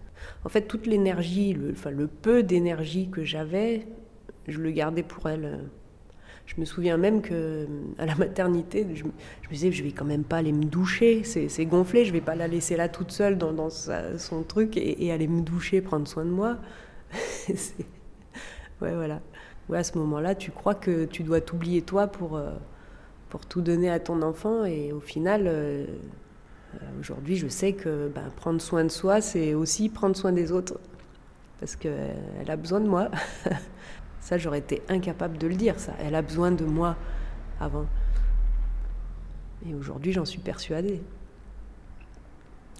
En 0.44 0.50
fait, 0.50 0.62
toute 0.62 0.88
l'énergie, 0.88 1.54
le, 1.54 1.72
enfin, 1.72 1.92
le 1.92 2.08
peu 2.08 2.44
d'énergie 2.44 3.10
que 3.10 3.24
j'avais, 3.24 3.88
je 4.48 4.60
le 4.60 4.72
gardais 4.72 5.04
pour 5.04 5.28
elle. 5.30 5.60
Je 6.46 6.54
me 6.60 6.66
souviens 6.66 6.98
même 6.98 7.22
que 7.22 7.34
euh, 7.34 7.66
à 7.98 8.06
la 8.06 8.16
maternité, 8.16 8.86
je, 8.94 9.04
me 9.04 9.12
disais, 9.50 9.72
je 9.72 9.84
vais 9.84 9.92
quand 9.92 10.06
même 10.06 10.24
pas 10.24 10.38
aller 10.38 10.52
me 10.52 10.66
doucher, 10.66 11.24
c'est 11.24 11.66
gonflé, 11.66 12.06
je 12.06 12.14
vais 12.14 12.22
pas 12.22 12.36
la 12.36 12.48
laisser 12.48 12.78
là 12.78 12.88
toute 12.88 13.12
seule 13.12 13.38
dans, 13.38 13.70
son 13.70 14.44
truc 14.44 14.78
et, 14.78 15.12
aller 15.12 15.28
me 15.28 15.42
doucher, 15.42 15.82
prendre 15.82 16.08
soin 16.08 16.26
de 16.26 16.30
moi. 16.30 16.58
ouais, 17.50 18.94
voilà. 18.94 19.22
Ouais, 19.70 19.80
à 19.80 19.84
ce 19.84 19.98
moment-là, 19.98 20.36
tu 20.36 20.52
crois 20.52 20.76
que 20.76 21.06
tu 21.06 21.24
dois 21.24 21.42
t'oublier 21.42 21.82
toi 21.82 22.06
pour, 22.06 22.36
euh, 22.36 22.52
pour 23.30 23.48
tout 23.48 23.62
donner 23.62 23.90
à 23.90 24.00
ton 24.00 24.22
enfant 24.22 24.66
et 24.66 24.92
au 24.92 25.00
final, 25.00 25.46
euh, 25.48 25.88
aujourd'hui, 27.00 27.36
je 27.36 27.48
sais 27.48 27.74
que 27.74 28.10
ben, 28.14 28.30
prendre 28.36 28.62
soin 28.62 28.84
de 28.84 28.90
soi, 28.90 29.22
c'est 29.22 29.54
aussi 29.54 29.90
prendre 29.90 30.16
soin 30.16 30.32
des 30.32 30.52
autres 30.52 30.80
parce 31.60 31.76
qu'elle 31.76 32.50
a 32.50 32.56
besoin 32.56 32.80
de 32.80 32.88
moi. 32.88 33.10
Ça, 34.20 34.38
j'aurais 34.38 34.60
été 34.60 34.82
incapable 34.90 35.38
de 35.38 35.46
le 35.46 35.54
dire, 35.54 35.80
ça. 35.80 35.94
Elle 36.00 36.16
a 36.16 36.24
besoin 36.24 36.50
de 36.50 36.66
moi 36.66 36.96
avant. 37.60 37.86
Et 39.70 39.76
aujourd'hui, 39.76 40.14
j'en 40.14 40.26
suis 40.26 40.40
persuadée. 40.40 41.00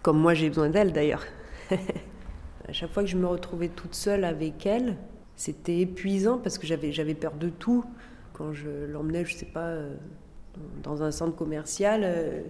Comme 0.02 0.20
moi, 0.20 0.34
j'ai 0.34 0.50
besoin 0.50 0.70
d'elle 0.70 0.92
d'ailleurs. 0.92 1.24
à 1.70 2.74
chaque 2.74 2.92
fois 2.92 3.04
que 3.04 3.10
je 3.10 3.18
me 3.18 3.28
retrouvais 3.28 3.68
toute 3.70 3.94
seule 3.94 4.24
avec 4.24 4.66
elle, 4.66 4.98
c'était 5.36 5.82
épuisant 5.82 6.40
parce 6.40 6.58
que 6.58 6.66
j'avais, 6.66 7.14
peur 7.14 7.34
de 7.34 7.50
tout. 7.50 7.86
Quand 8.34 8.52
je 8.54 8.86
l'emmenais, 8.92 9.24
je 9.24 9.36
sais 9.36 9.46
pas, 9.46 9.68
euh, 9.68 9.96
dans 10.82 11.04
un 11.04 11.12
centre 11.12 11.36
commercial, 11.36 12.02
euh, 12.04 12.42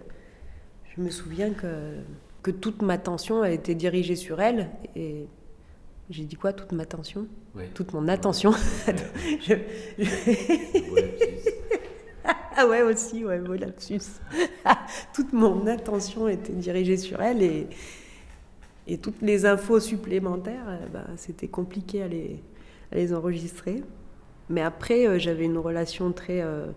je 0.98 1.02
me 1.02 1.10
souviens 1.10 1.52
que, 1.52 1.96
que 2.44 2.52
toute 2.52 2.82
ma 2.82 2.98
tension 2.98 3.42
a 3.42 3.52
été 3.52 3.76
dirigée 3.76 4.16
sur 4.16 4.42
elle. 4.42 4.70
Et 4.96 5.28
j'ai 6.10 6.24
dit 6.24 6.36
quoi 6.36 6.54
Toute 6.54 6.72
ma 6.72 6.84
attention 6.84 7.28
Toute 7.74 7.94
mon 7.94 8.08
attention. 8.08 8.52
ah 12.56 12.68
ouais, 12.68 12.82
aussi, 12.82 13.26
ouais, 13.26 13.40
bon 13.40 13.60
lapsus. 13.60 14.20
Toute 15.14 15.34
mon 15.34 15.68
attention 15.68 16.28
était 16.28 16.54
dirigée 16.54 16.98
sur 16.98 17.22
elle 17.22 17.42
et, 17.42 17.68
et 18.88 18.98
toutes 18.98 19.22
les 19.22 19.46
infos 19.46 19.80
supplémentaires, 19.80 20.68
euh, 20.68 20.78
bah, 20.94 21.06
c'était 21.18 21.48
compliqué 21.48 22.04
à 22.04 22.08
les, 22.08 22.40
à 22.92 22.96
les, 22.96 23.14
enregistrer. 23.14 23.84
Mais 24.50 24.62
après, 24.62 25.08
euh, 25.08 25.18
j'avais 25.18 25.46
une 25.46 25.58
relation 25.58 26.12
très, 26.12 26.42
euh, 26.42 26.68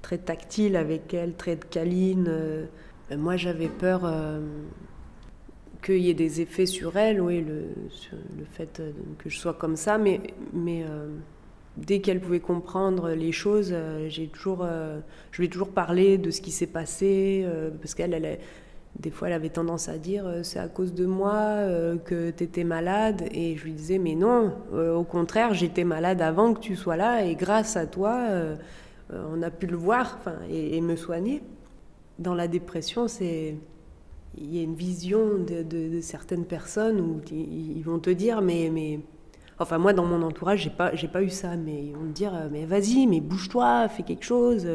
très 0.00 0.18
tactile 0.18 0.76
avec 0.76 1.12
elle, 1.12 1.34
très 1.34 1.56
câline. 1.56 2.30
Moi, 3.10 3.36
j'avais 3.36 3.68
peur 3.68 4.04
qu'il 5.84 5.98
y 5.98 6.10
ait 6.10 6.14
des 6.14 6.40
effets 6.40 6.66
sur 6.66 6.96
elle, 6.96 7.20
oui, 7.20 7.44
le, 7.46 7.66
fait 8.52 8.80
euh, 8.80 8.90
que 9.18 9.28
je 9.28 9.38
sois 9.38 9.54
comme 9.54 9.76
ça, 9.76 9.98
mais, 9.98 10.20
euh, 10.66 11.08
dès 11.76 12.00
qu'elle 12.00 12.20
pouvait 12.20 12.40
comprendre 12.40 13.10
les 13.10 13.32
choses, 13.32 13.70
euh, 13.72 14.08
j'ai 14.08 14.26
toujours, 14.28 14.66
je 15.30 15.38
lui 15.38 15.46
ai 15.46 15.50
toujours 15.50 15.70
parlé 15.70 16.18
de 16.18 16.30
ce 16.30 16.40
qui 16.40 16.50
s'est 16.50 16.66
passé, 16.66 17.46
parce 17.80 17.94
qu'elle, 17.94 18.14
elle, 18.14 18.38
des 18.98 19.10
fois, 19.10 19.28
elle 19.28 19.34
avait 19.34 19.48
tendance 19.48 19.88
à 19.88 19.98
dire 19.98 20.24
c'est 20.42 20.60
à 20.60 20.68
cause 20.68 20.94
de 20.94 21.04
moi 21.04 21.58
que 22.04 22.30
tu 22.30 22.44
étais 22.44 22.64
malade, 22.64 23.24
et 23.32 23.56
je 23.56 23.64
lui 23.64 23.72
disais 23.72 23.98
mais 23.98 24.14
non, 24.14 24.52
au 24.72 25.04
contraire, 25.04 25.52
j'étais 25.52 25.84
malade 25.84 26.22
avant 26.22 26.54
que 26.54 26.60
tu 26.60 26.76
sois 26.76 26.96
là, 26.96 27.24
et 27.24 27.34
grâce 27.34 27.76
à 27.76 27.86
toi, 27.86 28.20
on 29.12 29.42
a 29.42 29.50
pu 29.50 29.66
le 29.66 29.76
voir 29.76 30.18
et 30.48 30.80
me 30.80 30.94
soigner. 30.94 31.42
Dans 32.18 32.34
la 32.34 32.48
dépression, 32.48 33.08
c'est 33.08 33.56
il 34.36 34.54
y 34.54 34.60
a 34.60 34.62
une 34.62 34.74
vision 34.74 35.38
de, 35.38 36.00
certaines 36.00 36.44
personnes 36.44 37.00
où 37.00 37.20
ils 37.30 37.82
vont 37.82 37.98
te 37.98 38.10
dire 38.10 38.42
mais 38.42 38.70
mais 38.72 39.00
enfin 39.58 39.78
moi 39.78 39.92
dans 39.92 40.04
mon 40.04 40.22
entourage 40.22 40.62
j'ai 40.64 40.70
pas 40.70 40.94
j'ai 40.94 41.08
pas 41.08 41.22
eu 41.22 41.30
ça 41.30 41.56
mais 41.56 41.84
ils 41.84 41.92
vont 41.92 42.06
te 42.06 42.12
dire 42.12 42.32
mais 42.50 42.64
vas-y 42.64 43.06
mais 43.06 43.20
bouge-toi 43.20 43.88
fais 43.88 44.02
quelque 44.02 44.24
chose. 44.24 44.66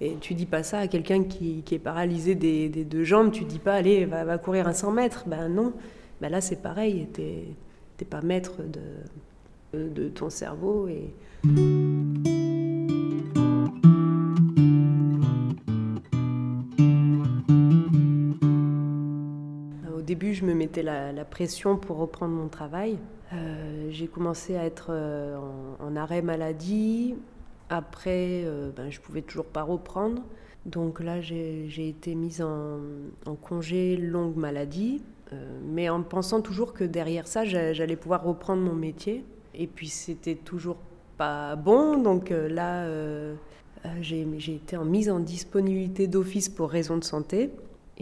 Et 0.00 0.16
tu 0.20 0.34
dis 0.34 0.46
pas 0.46 0.64
ça 0.64 0.80
à 0.80 0.88
quelqu'un 0.88 1.22
qui, 1.22 1.62
est 1.70 1.78
paralysé 1.78 2.34
des, 2.34 2.68
deux 2.68 3.04
jambes 3.04 3.30
tu 3.30 3.44
dis 3.44 3.60
pas 3.60 3.74
allez 3.74 4.04
va, 4.04 4.38
courir 4.38 4.66
un 4.66 4.72
100 4.72 4.92
mètres. 4.92 5.24
Ben 5.26 5.48
non. 5.48 5.72
Ben 6.20 6.30
là 6.30 6.40
c'est 6.40 6.62
pareil 6.62 7.08
t'es 7.12 8.04
pas 8.04 8.20
maître 8.20 8.62
de, 8.62 9.88
de 9.88 10.08
ton 10.08 10.28
cerveau 10.30 10.88
et 10.88 11.12
mettais 20.72 20.82
la, 20.82 21.24
pression 21.24 21.76
pour 21.76 21.98
reprendre 21.98 22.34
mon 22.34 22.48
travail. 22.48 22.98
Euh, 23.32 23.88
j'ai 23.90 24.06
commencé 24.06 24.56
à 24.56 24.64
être 24.64 24.90
en, 25.80 25.96
arrêt 25.96 26.22
maladie. 26.22 27.14
Après, 27.68 28.44
ben, 28.76 28.90
je 28.90 29.00
pouvais 29.00 29.22
toujours 29.22 29.46
pas 29.46 29.62
reprendre. 29.62 30.22
Donc 30.66 31.00
là, 31.00 31.20
j'ai 31.20 31.88
été 31.88 32.14
mise 32.14 32.42
en, 32.42 32.78
congé 33.42 33.96
longue 33.96 34.36
maladie, 34.36 35.02
mais 35.64 35.88
en 35.88 36.02
pensant 36.02 36.40
toujours 36.40 36.72
que 36.72 36.84
derrière 36.84 37.26
ça, 37.26 37.44
j'allais 37.44 37.96
pouvoir 37.96 38.22
reprendre 38.22 38.62
mon 38.62 38.74
métier. 38.74 39.24
Et 39.54 39.66
puis 39.66 39.88
c'était 39.88 40.34
toujours 40.34 40.78
pas 41.18 41.56
bon, 41.56 41.98
donc 41.98 42.30
là, 42.30 42.86
j'ai 44.00 44.22
été 44.54 44.76
mise 44.78 45.10
en 45.10 45.20
disponibilité 45.20 46.06
d'office 46.06 46.48
pour 46.48 46.70
raison 46.70 46.96
de 46.96 47.04
santé. 47.04 47.50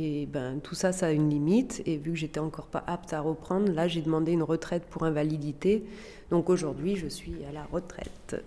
Et 0.02 0.24
ben, 0.24 0.60
tout 0.60 0.74
ça, 0.74 0.92
ça 0.92 1.08
a 1.08 1.10
une 1.10 1.28
limite. 1.28 1.82
Et 1.84 1.98
vu 1.98 2.12
que 2.12 2.16
j'étais 2.16 2.40
encore 2.40 2.68
pas 2.68 2.82
apte 2.86 3.12
à 3.12 3.20
reprendre, 3.20 3.70
là, 3.70 3.86
j'ai 3.86 4.00
demandé 4.00 4.32
une 4.32 4.42
retraite 4.42 4.84
pour 4.86 5.02
invalidité. 5.02 5.84
Donc 6.30 6.48
aujourd'hui, 6.48 6.96
je 6.96 7.06
suis 7.06 7.44
à 7.46 7.52
la 7.52 7.64
retraite 7.64 8.42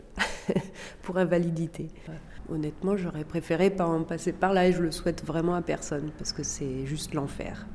pour 1.03 1.19
invalidité. 1.19 1.89
Honnêtement, 2.49 2.97
j'aurais 2.97 3.23
préféré 3.23 3.69
pas 3.69 3.85
en 3.85 4.03
passer 4.03 4.33
par 4.33 4.51
là 4.51 4.67
et 4.67 4.73
je 4.73 4.81
le 4.81 4.89
souhaite 4.89 5.23
vraiment 5.23 5.53
à 5.53 5.61
personne 5.61 6.09
parce 6.17 6.33
que 6.33 6.41
c'est 6.41 6.87
juste 6.87 7.13
l'enfer. 7.13 7.67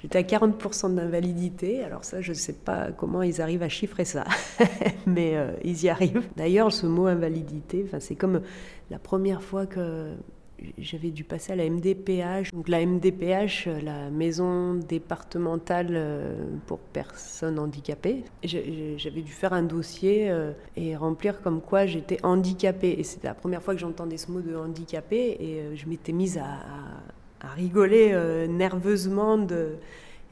J'étais 0.00 0.18
à 0.18 0.22
40% 0.22 0.94
d'invalidité, 0.94 1.82
alors 1.82 2.04
ça, 2.04 2.22
je 2.22 2.30
ne 2.30 2.36
sais 2.36 2.54
pas 2.54 2.92
comment 2.92 3.22
ils 3.22 3.42
arrivent 3.42 3.62
à 3.62 3.68
chiffrer 3.68 4.06
ça, 4.06 4.24
mais 5.06 5.36
euh, 5.36 5.50
ils 5.62 5.82
y 5.82 5.88
arrivent. 5.90 6.26
D'ailleurs, 6.36 6.72
ce 6.72 6.86
mot 6.86 7.06
invalidité, 7.06 7.84
c'est 7.98 8.14
comme 8.14 8.40
la 8.88 8.98
première 8.98 9.42
fois 9.42 9.66
que 9.66 10.14
j'avais 10.78 11.10
dû 11.10 11.24
passer 11.24 11.52
à 11.52 11.56
la 11.56 11.68
MDPH. 11.68 12.52
Donc 12.52 12.68
la 12.68 12.84
MDPH, 12.84 13.68
la 13.82 14.10
maison 14.10 14.74
départementale 14.74 15.88
euh, 15.90 16.34
pour 16.66 16.78
personnes 16.78 17.58
handicapées. 17.58 18.24
J'avais 18.44 19.22
dû 19.22 19.32
faire 19.32 19.52
un 19.52 19.62
dossier 19.62 20.30
euh, 20.30 20.52
et 20.76 20.96
remplir 20.96 21.40
comme 21.42 21.60
quoi 21.60 21.86
j'étais 21.86 22.18
handicapée. 22.24 22.96
Et 22.98 23.04
c'était 23.04 23.28
la 23.28 23.34
première 23.34 23.62
fois 23.62 23.74
que 23.74 23.80
j'entendais 23.80 24.16
ce 24.16 24.30
mot 24.30 24.40
de 24.40 24.54
handicapée 24.54 25.36
et 25.40 25.60
euh, 25.60 25.76
je 25.76 25.86
m'étais 25.86 26.12
mise 26.12 26.38
à, 26.38 26.60
rigoler 27.54 28.14
nerveusement. 28.48 29.46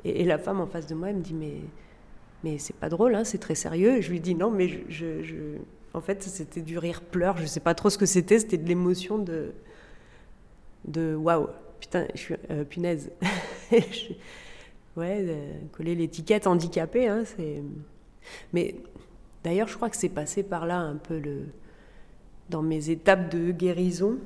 Et, 0.04 0.24
la 0.24 0.36
femme 0.36 0.60
en 0.60 0.66
face 0.66 0.86
de 0.86 0.94
moi, 0.94 1.08
elle 1.08 1.16
me 1.16 1.22
dit 1.22 1.32
mais 1.32 1.54
mais 2.44 2.58
c'est 2.58 2.76
pas 2.76 2.90
drôle, 2.90 3.14
hein, 3.14 3.24
c'est 3.24 3.38
très 3.38 3.54
sérieux. 3.54 4.02
Je 4.02 4.10
lui 4.10 4.20
dis 4.20 4.34
non, 4.34 4.50
mais 4.50 4.68
je, 4.90 5.06
en 5.94 6.02
fait 6.02 6.22
c'était 6.22 6.60
du 6.60 6.76
rire 6.76 7.00
pleur. 7.00 7.38
Je 7.38 7.46
sais 7.46 7.60
pas 7.60 7.74
trop 7.74 7.88
ce 7.88 7.96
que 7.96 8.04
c'était. 8.04 8.38
C'était 8.38 8.58
de 8.58 8.68
l'émotion 8.68 9.16
de 9.16 9.54
de 10.84 11.14
waouh, 11.14 11.48
putain, 11.80 12.06
je 12.14 12.20
suis 12.20 12.34
euh, 12.50 12.64
punaise. 12.64 13.10
ouais, 14.96 15.26
coller 15.72 15.94
l'étiquette 15.94 16.46
handicapé, 16.46 17.08
hein, 17.08 17.24
c'est. 17.24 17.62
Mais 18.52 18.76
d'ailleurs, 19.44 19.68
je 19.68 19.76
crois 19.76 19.90
que 19.90 19.96
c'est 19.96 20.08
passé 20.08 20.42
par 20.42 20.66
là 20.66 20.78
un 20.78 20.96
peu 20.96 21.18
le 21.18 21.46
dans 22.50 22.62
mes 22.62 22.88
étapes 22.88 23.30
de 23.30 23.50
guérison 23.50 24.18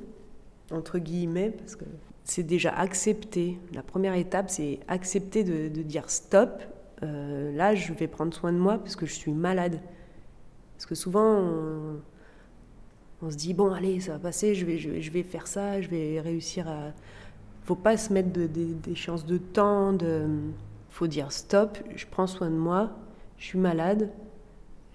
entre 0.71 0.99
guillemets, 0.99 1.51
parce 1.51 1.75
que 1.75 1.85
c'est 2.23 2.43
déjà 2.43 2.71
accepter. 2.71 3.59
La 3.73 3.83
première 3.83 4.15
étape, 4.15 4.49
c'est 4.49 4.79
accepter 4.87 5.43
de, 5.43 5.67
dire 5.81 6.09
stop. 6.09 6.61
Euh, 7.03 7.51
là, 7.55 7.75
je 7.75 7.93
vais 7.93 8.07
prendre 8.07 8.33
soin 8.33 8.51
de 8.53 8.57
moi 8.57 8.77
parce 8.77 8.95
que 8.95 9.05
je 9.05 9.13
suis 9.13 9.33
malade. 9.33 9.79
Parce 10.75 10.85
que 10.85 10.95
souvent, 10.95 11.41
se 13.29 13.37
dit 13.37 13.53
bon 13.53 13.71
allez 13.71 13.99
ça 13.99 14.13
va 14.13 14.19
passer, 14.19 14.55
je 14.55 14.65
vais, 14.65 14.77
je, 14.77 15.11
vais 15.11 15.23
faire 15.23 15.47
ça, 15.47 15.81
je 15.81 15.89
vais 15.89 16.19
réussir 16.19 16.67
à. 16.67 16.93
Faut 17.63 17.75
pas 17.75 17.95
se 17.95 18.11
mettre 18.11 18.29
des 18.29 18.95
chances 18.95 19.25
de 19.25 19.37
temps, 19.37 19.93
de. 19.93 20.27
Faut 20.89 21.07
dire 21.07 21.31
stop, 21.31 21.77
je 21.95 22.05
prends 22.05 22.27
soin 22.27 22.49
de 22.49 22.55
moi, 22.55 22.91
je 23.37 23.45
suis 23.45 23.59
malade, 23.59 24.11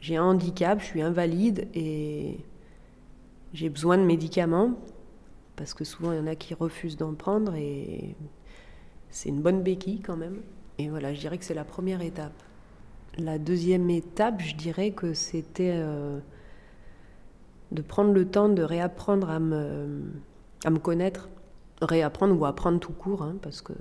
j'ai 0.00 0.16
un 0.16 0.24
handicap, 0.24 0.80
je 0.80 0.84
suis 0.84 1.02
invalide 1.02 1.68
et 1.74 2.38
j'ai 3.52 3.68
besoin 3.68 3.98
de 3.98 4.04
médicaments 4.04 4.74
parce 5.56 5.74
que 5.74 5.84
souvent 5.84 6.12
il 6.12 6.18
y 6.18 6.20
en 6.20 6.26
a 6.26 6.36
qui 6.36 6.54
refusent 6.54 6.96
d'en 6.96 7.14
prendre 7.14 7.54
et 7.54 8.14
c'est 9.10 9.28
une 9.28 9.40
bonne 9.40 9.62
béquille 9.62 10.00
quand 10.00 10.16
même. 10.16 10.40
Et 10.78 10.88
voilà, 10.88 11.12
je 11.12 11.20
dirais 11.20 11.38
que 11.38 11.44
c'est 11.44 11.54
la 11.54 11.64
première 11.64 12.02
étape. 12.02 12.32
La 13.16 13.38
deuxième 13.38 13.90
étape, 13.90 14.40
je 14.40 14.54
dirais 14.54 14.92
que 14.92 15.12
c'était 15.14 15.72
euh, 15.74 16.20
de 17.72 17.82
prendre 17.82 18.12
le 18.12 18.26
temps 18.26 18.48
de 18.48 18.62
réapprendre 18.62 19.30
à 19.30 19.38
me, 19.38 20.02
à 20.64 20.70
me 20.70 20.78
connaître, 20.78 21.28
réapprendre 21.82 22.38
ou 22.38 22.44
apprendre 22.44 22.80
tout 22.80 22.92
court, 22.92 23.22
hein, 23.22 23.36
parce 23.42 23.62
que 23.62 23.72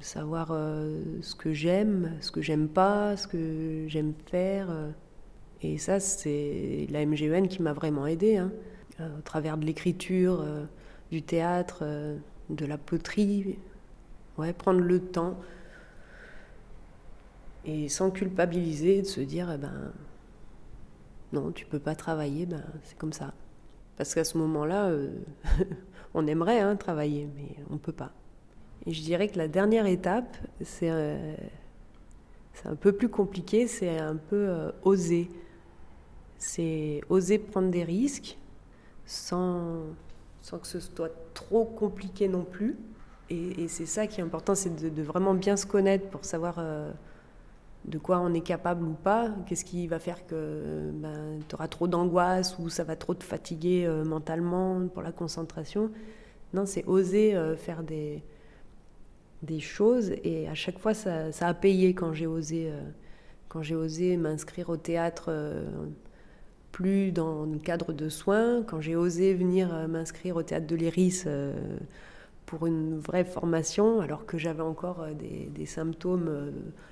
savoir 0.00 0.48
euh, 0.52 1.02
ce 1.20 1.34
que 1.34 1.52
j'aime, 1.52 2.12
ce 2.20 2.30
que 2.30 2.40
j'aime 2.40 2.68
pas, 2.68 3.16
ce 3.16 3.26
que 3.26 3.84
j'aime 3.88 4.14
faire. 4.26 4.70
Euh, 4.70 4.90
et 5.62 5.78
ça, 5.78 6.00
c'est 6.00 6.86
la 6.90 7.04
MGN 7.04 7.48
qui 7.48 7.62
m'a 7.62 7.72
vraiment 7.72 8.06
aidé, 8.06 8.36
hein, 8.36 8.50
euh, 9.00 9.18
au 9.18 9.22
travers 9.22 9.58
de 9.58 9.66
l'écriture, 9.66 10.44
du 11.10 11.22
théâtre, 11.22 11.84
de 12.48 12.66
la 12.66 12.78
poterie. 12.78 13.58
Ouais, 14.38 14.52
prendre 14.54 14.80
le 14.80 15.00
temps 15.00 15.36
et 17.66 17.88
sans 17.88 18.10
culpabiliser, 18.10 19.02
de 19.02 19.06
se 19.06 19.20
dire, 19.20 19.50
eh 19.52 19.58
ben, 19.58 19.92
non, 21.32 21.52
tu 21.52 21.64
peux 21.66 21.78
pas 21.78 21.94
travailler, 21.94 22.46
ben, 22.46 22.62
c'est 22.84 22.98
comme 22.98 23.12
ça. 23.12 23.32
Parce 23.96 24.14
qu'à 24.14 24.24
ce 24.24 24.36
moment-là, 24.38 24.86
euh, 24.86 25.10
on 26.14 26.26
aimerait 26.26 26.60
hein, 26.60 26.76
travailler, 26.76 27.28
mais 27.36 27.56
on 27.70 27.74
ne 27.74 27.78
peut 27.78 27.92
pas. 27.92 28.10
Et 28.86 28.92
je 28.92 29.02
dirais 29.02 29.28
que 29.28 29.38
la 29.38 29.46
dernière 29.46 29.86
étape, 29.86 30.36
c'est 30.62 30.90
euh, 30.90 31.34
un 32.64 32.74
peu 32.74 32.92
plus 32.92 33.08
compliqué, 33.08 33.66
c'est 33.66 33.98
un 33.98 34.16
peu 34.16 34.48
euh, 34.48 34.72
oser. 34.82 35.30
C'est 36.38 37.02
oser 37.08 37.38
prendre 37.38 37.70
des 37.70 37.84
risques 37.84 38.38
sans, 39.04 39.82
sans 40.40 40.58
que 40.58 40.66
ce 40.66 40.80
soit 40.80 41.12
trop 41.34 41.64
compliqué 41.64 42.26
non 42.28 42.44
plus. 42.44 42.76
Et, 43.28 43.68
c'est 43.68 43.86
ça 43.86 44.08
qui 44.08 44.20
est 44.20 44.24
important, 44.24 44.56
c'est 44.56 44.74
de, 44.74 44.88
de, 44.88 45.02
vraiment 45.02 45.34
bien 45.34 45.56
se 45.56 45.64
connaître 45.64 46.08
pour 46.08 46.24
savoir 46.24 46.58
de 47.84 47.98
quoi 47.98 48.20
on 48.20 48.32
est 48.34 48.42
capable 48.42 48.84
ou 48.84 48.92
pas, 48.92 49.30
qu'est-ce 49.46 49.64
qui 49.64 49.86
va 49.86 49.98
faire 49.98 50.26
que 50.26 50.90
ben, 50.92 51.38
tu 51.48 51.54
auras 51.54 51.68
trop 51.68 51.88
d'angoisse 51.88 52.58
ou 52.58 52.68
ça 52.68 52.84
va 52.84 52.96
trop 52.96 53.14
te 53.14 53.24
fatiguer 53.24 53.86
euh, 53.86 54.04
mentalement 54.04 54.86
pour 54.88 55.02
la 55.02 55.12
concentration. 55.12 55.90
Non, 56.52 56.66
c'est 56.66 56.84
oser 56.86 57.34
euh, 57.34 57.56
faire 57.56 57.82
des, 57.82 58.22
des 59.42 59.60
choses 59.60 60.12
et 60.24 60.46
à 60.48 60.54
chaque 60.54 60.78
fois 60.78 60.92
ça, 60.92 61.30
a 61.40 61.54
payé 61.54 61.94
quand 61.94 62.12
j'ai 62.12 62.26
osé, 62.26 62.68
euh, 62.70 62.82
quand 63.48 63.62
j'ai 63.62 63.76
osé 63.76 64.16
m'inscrire 64.16 64.68
au 64.68 64.76
théâtre 64.76 65.32
plus 66.72 67.12
dans 67.12 67.46
le 67.46 67.58
cadre 67.58 67.92
de 67.92 68.08
soins, 68.08 68.62
quand 68.62 68.80
j'ai 68.80 68.94
osé 68.94 69.34
venir 69.34 69.88
m'inscrire 69.88 70.36
au 70.36 70.42
théâtre 70.42 70.66
de 70.66 70.76
l'Iris 70.76 71.26
pour 72.50 72.66
une 72.66 72.98
vraie 72.98 73.24
formation, 73.24 74.00
alors 74.00 74.26
que 74.26 74.36
j'avais 74.36 74.64
encore 74.64 75.02
euh, 75.02 75.12
des, 75.14 75.66
symptômes, 75.66 76.26
euh, 76.26 76.50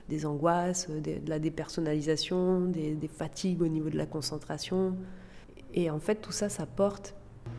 des 0.09 0.25
angoisses, 0.25 0.87
euh, 0.89 1.01
de 1.01 1.29
la 1.29 1.41
dépersonnalisation, 1.41 2.61
des, 2.67 2.97
fatigues 3.09 3.61
au 3.61 3.67
niveau 3.67 3.91
de 3.91 3.97
la 3.97 4.07
concentration. 4.07 4.97
Et 5.75 5.91
en 5.91 5.99
fait, 5.99 6.15
tout 6.15 6.31
ça, 6.31 6.49
ça 6.49 6.65
porte 6.65 7.17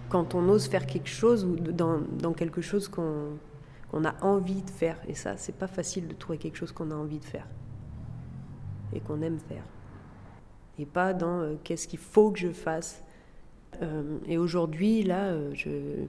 quand 0.07 0.33
on 0.33 0.47
ose 0.47 0.67
faire 0.67 0.85
quelque 0.85 1.09
chose 1.09 1.43
ou 1.43 1.57
dans, 1.57 1.99
dans 2.17 2.31
quelque 2.31 2.61
chose 2.61 2.87
qu'on 2.87 3.37
qu'on 3.91 4.05
a 4.05 4.13
envie 4.23 4.61
de 4.61 4.69
faire. 4.69 4.97
Et 5.07 5.15
ça, 5.15 5.35
c'est 5.35 5.55
pas 5.55 5.67
facile 5.67 6.07
de 6.07 6.13
trouver 6.13 6.37
quelque 6.37 6.57
chose 6.57 6.71
qu'on 6.71 6.91
a 6.91 6.95
envie 6.95 7.17
de 7.17 7.25
faire 7.25 7.47
et 8.93 8.99
qu'on 8.99 9.23
aime 9.23 9.39
faire. 9.39 9.63
Et 10.77 10.85
pas 10.85 11.11
dans 11.11 11.57
qu'est-ce 11.63 11.87
qu'il 11.87 11.97
faut 11.97 12.29
que 12.29 12.37
je 12.37 12.51
fasse. 12.51 13.03
et 14.27 14.37
aujourd'hui, 14.37 15.01
là, 15.01 15.33
je 15.55 16.05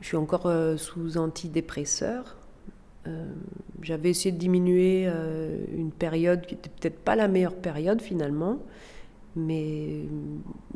je 0.00 0.08
suis 0.08 0.16
encore 0.16 0.46
euh, 0.46 0.76
sous 0.76 1.16
antidépresseurs. 1.16 2.36
Euh, 3.06 3.26
j'avais 3.82 4.10
essayé 4.10 4.32
de 4.32 4.38
diminuer 4.38 5.04
euh, 5.06 5.58
une 5.74 5.92
période 5.92 6.46
qui 6.46 6.54
n'était 6.54 6.70
peut-être 6.70 6.98
pas 6.98 7.16
la 7.16 7.28
meilleure 7.28 7.54
période 7.54 8.00
finalement, 8.00 8.58
mais 9.36 10.02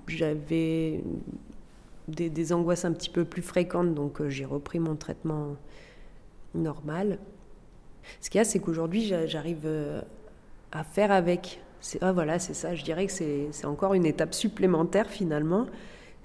j'avais 0.07 1.03
des, 2.09 2.53
angoisses 2.53 2.85
un 2.85 2.93
petit 2.93 3.11
peu 3.11 3.25
plus 3.25 3.43
fréquentes, 3.43 3.95
donc 3.95 4.27
j'ai 4.29 4.45
repris 4.45 4.79
mon 4.79 4.97
traitement 4.97 5.57
normal. 6.55 7.19
Ce 8.21 8.31
qu'il 8.31 8.39
y 8.39 8.43
a, 8.43 8.45
c'est 8.45 8.59
qu'aujourd'hui, 8.59 9.13
j'arrive 9.27 9.69
à 10.73 10.85
faire 10.85 11.13
avec. 11.13 11.61
Ah, 12.01 12.13
voilà, 12.13 12.39
c'est 12.39 12.55
ça, 12.55 12.75
je 12.75 12.83
dirais 12.83 13.07
que 13.07 13.13
c'est 13.13 13.67
encore 13.67 13.95
une 13.95 14.07
étape 14.07 14.35
supplémentaire 14.35 15.09
finalement. 15.09 15.67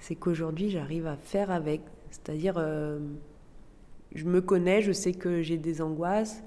C'est 0.00 0.16
qu'aujourd'hui, 0.16 0.70
j'arrive 0.70 1.06
à 1.06 1.16
faire 1.16 1.50
avec 1.50 1.80
c'est-à-dire, 2.14 2.54
euh, 2.58 2.98
je 4.14 4.24
me 4.24 4.40
connais, 4.40 4.82
je 4.82 4.92
sais 4.92 5.12
que 5.12 5.42
j'ai 5.42 5.56
des 5.56 5.82
angoisses, 5.82 6.44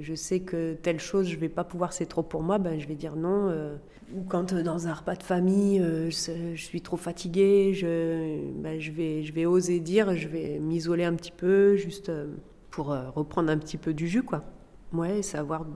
je 0.00 0.14
sais 0.14 0.40
que 0.40 0.74
telle 0.74 0.98
chose, 0.98 1.28
je 1.28 1.36
vais 1.36 1.48
pas 1.48 1.62
pouvoir, 1.62 1.92
c'est 1.92 2.06
trop 2.06 2.24
pour 2.24 2.42
moi, 2.42 2.58
ben, 2.58 2.80
je 2.80 2.88
vais 2.88 2.96
dire 2.96 3.14
non. 3.14 3.48
Euh. 3.48 3.76
ou 4.14 4.22
quand 4.24 4.52
euh, 4.52 4.62
dans 4.62 4.88
un 4.88 4.94
repas 4.94 5.14
de 5.14 5.22
famille, 5.22 5.78
je, 5.78 6.54
suis 6.56 6.80
trop 6.80 6.96
fatiguée, 6.96 7.72
je, 7.72 8.40
ben, 8.60 8.80
je, 8.80 8.90
vais, 8.90 9.22
je 9.22 9.32
vais 9.32 9.46
oser 9.46 9.78
dire, 9.78 10.16
je 10.16 10.26
vais 10.26 10.58
m'isoler 10.58 11.04
un 11.04 11.14
petit 11.14 11.32
peu, 11.32 11.76
juste 11.76 12.10
pour 12.70 12.88
reprendre 12.88 13.50
un 13.50 13.58
petit 13.58 13.78
peu 13.78 13.94
du 13.94 14.08
jus, 14.08 14.24
quoi. 14.24 14.42
Ouais, 14.92 15.22
savoir 15.22 15.66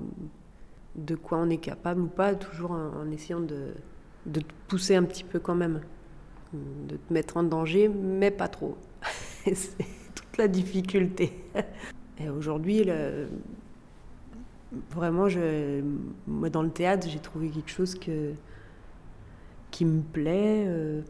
de 0.96 1.14
quoi 1.14 1.38
on 1.38 1.48
est 1.50 1.58
capable 1.58 2.00
ou 2.00 2.08
pas, 2.08 2.34
toujours 2.34 2.72
en, 2.72 3.08
essayant 3.12 3.40
de, 3.40 3.74
de, 4.26 4.40
te 4.40 4.52
pousser 4.66 4.96
un 4.96 5.04
petit 5.04 5.24
peu 5.24 5.38
quand 5.38 5.54
même, 5.54 5.80
de 6.52 6.96
te 6.96 7.12
mettre 7.12 7.36
en 7.36 7.44
danger, 7.44 7.88
mais 7.88 8.32
pas 8.32 8.48
trop. 8.48 8.76
c'est 9.44 9.76
toute 10.14 10.36
la 10.38 10.48
difficulté. 10.48 11.32
Et 12.18 12.28
aujourd'hui, 12.28 12.88
vraiment, 14.90 15.26
moi 16.26 16.50
dans 16.50 16.62
le 16.62 16.70
théâtre, 16.70 17.08
j'ai 17.08 17.20
trouvé 17.20 17.48
quelque 17.50 17.70
chose 17.70 17.98
qui 19.70 19.84
me 19.84 20.02
plaît, 20.02 20.64
euh, 20.66 21.02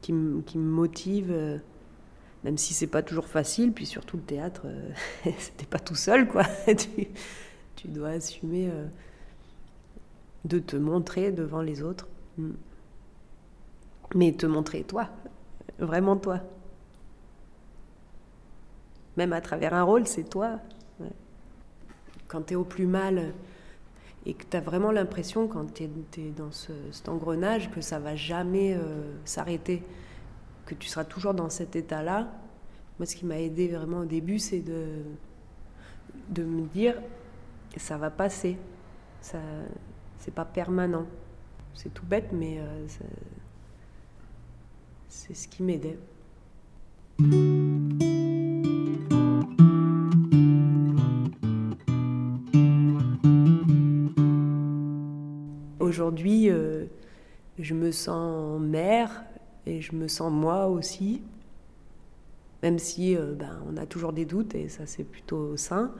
qui, 0.00 0.12
me, 0.12 0.42
motive. 0.56 1.30
Euh, 1.30 1.58
même 2.44 2.58
si 2.58 2.74
c'est 2.74 2.86
pas 2.86 3.02
toujours 3.02 3.26
facile, 3.26 3.72
puis 3.72 3.86
surtout 3.86 4.18
le 4.18 4.22
théâtre, 4.22 4.62
euh, 4.66 4.90
c'était 5.38 5.66
pas 5.66 5.78
tout 5.78 5.94
seul, 5.94 6.28
quoi. 6.28 6.44
tu, 6.66 7.08
tu, 7.74 7.88
dois 7.88 8.10
assumer 8.10 8.68
euh, 8.70 8.86
de 10.44 10.58
te 10.58 10.76
montrer 10.76 11.32
devant 11.32 11.62
les 11.62 11.82
autres. 11.82 12.06
Mm. 12.36 12.50
Mais 14.14 14.32
te 14.32 14.46
montrer 14.46 14.84
toi, 14.84 15.08
vraiment 15.78 16.16
toi. 16.16 16.40
Même 19.16 19.32
à 19.32 19.40
travers 19.40 19.74
un 19.74 19.82
rôle, 19.82 20.06
c'est 20.06 20.28
toi. 20.28 20.60
Quand 22.28 22.42
tu 22.42 22.54
es 22.54 22.56
au 22.56 22.64
plus 22.64 22.86
mal 22.86 23.32
et 24.26 24.34
que 24.34 24.44
tu 24.48 24.56
as 24.56 24.60
vraiment 24.60 24.90
l'impression, 24.90 25.46
quand 25.46 25.74
tu 25.74 25.84
es, 25.84 26.30
dans 26.36 26.50
cet 26.50 27.08
engrenage, 27.08 27.70
que 27.70 27.80
ça 27.80 27.98
va 27.98 28.16
jamais 28.16 28.74
euh, 28.74 29.12
s'arrêter 29.24 29.84
que 30.66 30.74
tu 30.74 30.88
seras 30.88 31.04
toujours 31.04 31.34
dans 31.34 31.50
cet 31.50 31.76
état-là. 31.76 32.28
Moi, 32.98 33.06
ce 33.06 33.16
qui 33.16 33.26
m'a 33.26 33.38
aidé 33.38 33.68
vraiment 33.68 34.00
au 34.00 34.04
début, 34.04 34.38
c'est 34.38 34.60
de, 34.60 35.02
de 36.30 36.42
me 36.42 36.66
dire 36.68 36.94
ça 37.76 37.96
va 37.96 38.10
passer. 38.10 38.56
Ça, 39.20 39.38
c'est 40.18 40.34
pas 40.34 40.44
permanent. 40.44 41.06
C'est 41.74 41.92
tout 41.92 42.06
bête, 42.06 42.30
mais 42.32 42.58
euh, 42.60 42.86
c'est 45.08 45.34
ce 45.34 45.48
qui 45.48 45.62
m'aidait. 45.62 45.98
Aujourd'hui, 55.94 56.50
euh, 56.50 56.86
je 57.56 57.72
me 57.72 57.92
sens 57.92 58.60
mère, 58.60 59.24
et 59.64 59.80
je 59.80 59.94
me 59.94 60.08
sens 60.08 60.32
moi 60.32 60.66
aussi, 60.66 61.22
même 62.64 62.80
si 62.80 63.16
euh, 63.16 63.32
ben, 63.34 63.62
on 63.68 63.76
a 63.76 63.86
toujours 63.86 64.12
des 64.12 64.24
doutes 64.24 64.56
et 64.56 64.68
ça 64.68 64.86
c'est 64.86 65.04
plutôt 65.04 65.56
sain. 65.56 65.92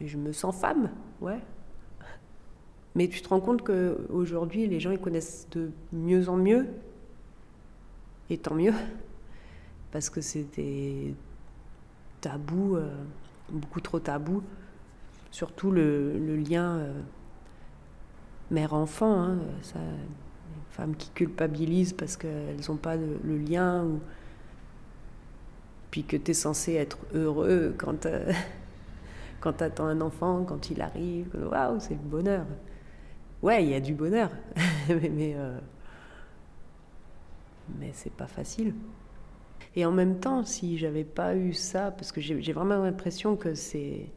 Et 0.00 0.08
je 0.08 0.16
me 0.16 0.32
sens 0.32 0.58
femme, 0.58 0.90
ouais. 1.20 1.38
Mais 2.94 3.08
tu 3.08 3.20
te 3.20 3.28
rends 3.28 3.42
compte 3.42 3.60
qu'aujourd'hui, 3.60 4.66
les 4.66 4.80
gens 4.80 4.92
ils 4.92 4.98
connaissent 4.98 5.46
de 5.50 5.70
mieux 5.92 6.30
en 6.30 6.38
mieux, 6.38 6.68
et 8.30 8.38
tant 8.38 8.54
mieux, 8.54 8.74
parce 9.90 10.08
que 10.08 10.22
c'était 10.22 11.12
tabou, 12.22 12.76
euh, 12.76 12.88
beaucoup 13.50 13.82
trop 13.82 14.00
tabou, 14.00 14.42
surtout 15.30 15.70
le, 15.70 16.36
lien 16.36 16.86
mère-enfant. 18.52 19.20
Hein, 19.22 19.38
ça, 19.62 19.78
femmes 20.72 20.96
qui 20.96 21.10
culpabilisent 21.10 21.92
parce 21.92 22.16
qu'elles 22.16 22.60
n'ont 22.68 22.76
pas 22.76 22.96
le, 22.96 23.38
lien, 23.38 23.86
puis 25.90 26.04
que 26.04 26.16
tu 26.16 26.30
es 26.30 26.34
censé 26.34 26.74
être 26.74 26.98
heureux 27.14 27.74
quand, 27.76 28.06
euh, 28.06 28.32
tu 29.42 29.64
attends 29.64 29.86
un 29.86 30.00
enfant, 30.00 30.44
quand 30.44 30.70
il 30.70 30.80
arrive, 30.80 31.28
waouh, 31.50 31.78
c'est 31.78 31.94
le 31.94 32.00
bonheur. 32.00 32.46
Ouais, 33.42 33.62
il 33.64 33.70
y 33.70 33.74
a 33.74 33.80
du 33.80 33.94
bonheur, 33.94 34.30
mais, 34.88 35.10
mais, 35.10 35.34
euh, 35.36 35.58
mais 37.78 37.90
c'est 37.92 38.12
pas 38.12 38.26
facile. 38.26 38.74
Et 39.76 39.84
en 39.84 39.92
même 39.92 40.20
temps, 40.20 40.44
si 40.44 40.78
j'avais 40.78 41.04
pas 41.04 41.36
eu 41.36 41.52
ça, 41.52 41.90
parce 41.90 42.12
que 42.12 42.20
j'ai 42.20 42.52
vraiment 42.52 42.82
l'impression 42.82 43.36
que 43.36 43.54
c'est 43.54 44.10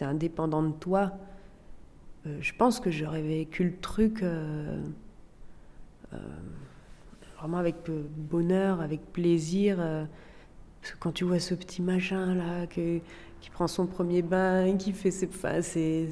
indépendant 0.00 0.62
de 0.62 0.72
toi, 0.72 1.12
euh, 2.26 2.38
je 2.40 2.52
pense 2.54 2.80
que 2.80 2.90
j'aurais 2.90 3.22
vécu 3.22 3.64
le 3.64 3.76
truc 3.76 4.22
euh, 4.22 4.80
vraiment 7.38 7.58
avec 7.58 7.76
bonheur, 8.16 8.80
avec 8.80 9.12
plaisir. 9.12 9.78
Euh, 9.80 10.04
parce 10.80 10.94
que 10.94 10.98
quand 10.98 11.12
tu 11.12 11.24
vois 11.24 11.38
ce 11.38 11.54
petit 11.54 11.82
machin 11.82 12.34
là 12.34 12.66
qui 12.66 13.02
prend 13.52 13.68
son 13.68 13.86
premier 13.86 14.22
bain, 14.22 14.76
qui 14.76 14.92
fait 14.92 15.10
ses. 15.10 15.28
Enfin, 15.28 15.62
c'est. 15.62 16.08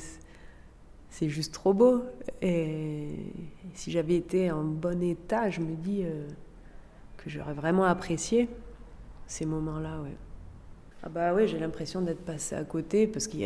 C'est 1.13 1.29
juste 1.29 1.53
trop 1.53 1.75
beau. 1.75 2.05
Et 2.41 3.09
si 3.75 3.91
j'avais 3.91 4.15
été 4.15 4.53
en 4.53 4.63
bon 4.63 5.03
état, 5.03 5.51
je 5.51 5.61
me 5.61 5.75
dis 5.75 6.03
euh, 6.05 6.29
que 7.17 7.29
j'aurais 7.29 7.53
vraiment 7.53 7.83
apprécié 7.85 8.49
ces 9.27 9.45
moments-là, 9.45 10.01
ouais. 10.03 10.17
Ah 11.03 11.09
bah 11.09 11.33
oui, 11.35 11.49
j'ai 11.49 11.59
l'impression 11.59 12.03
d'être 12.03 12.21
passé 12.21 12.55
à 12.55 12.63
côté 12.63 13.07
parce 13.07 13.27
que 13.27 13.39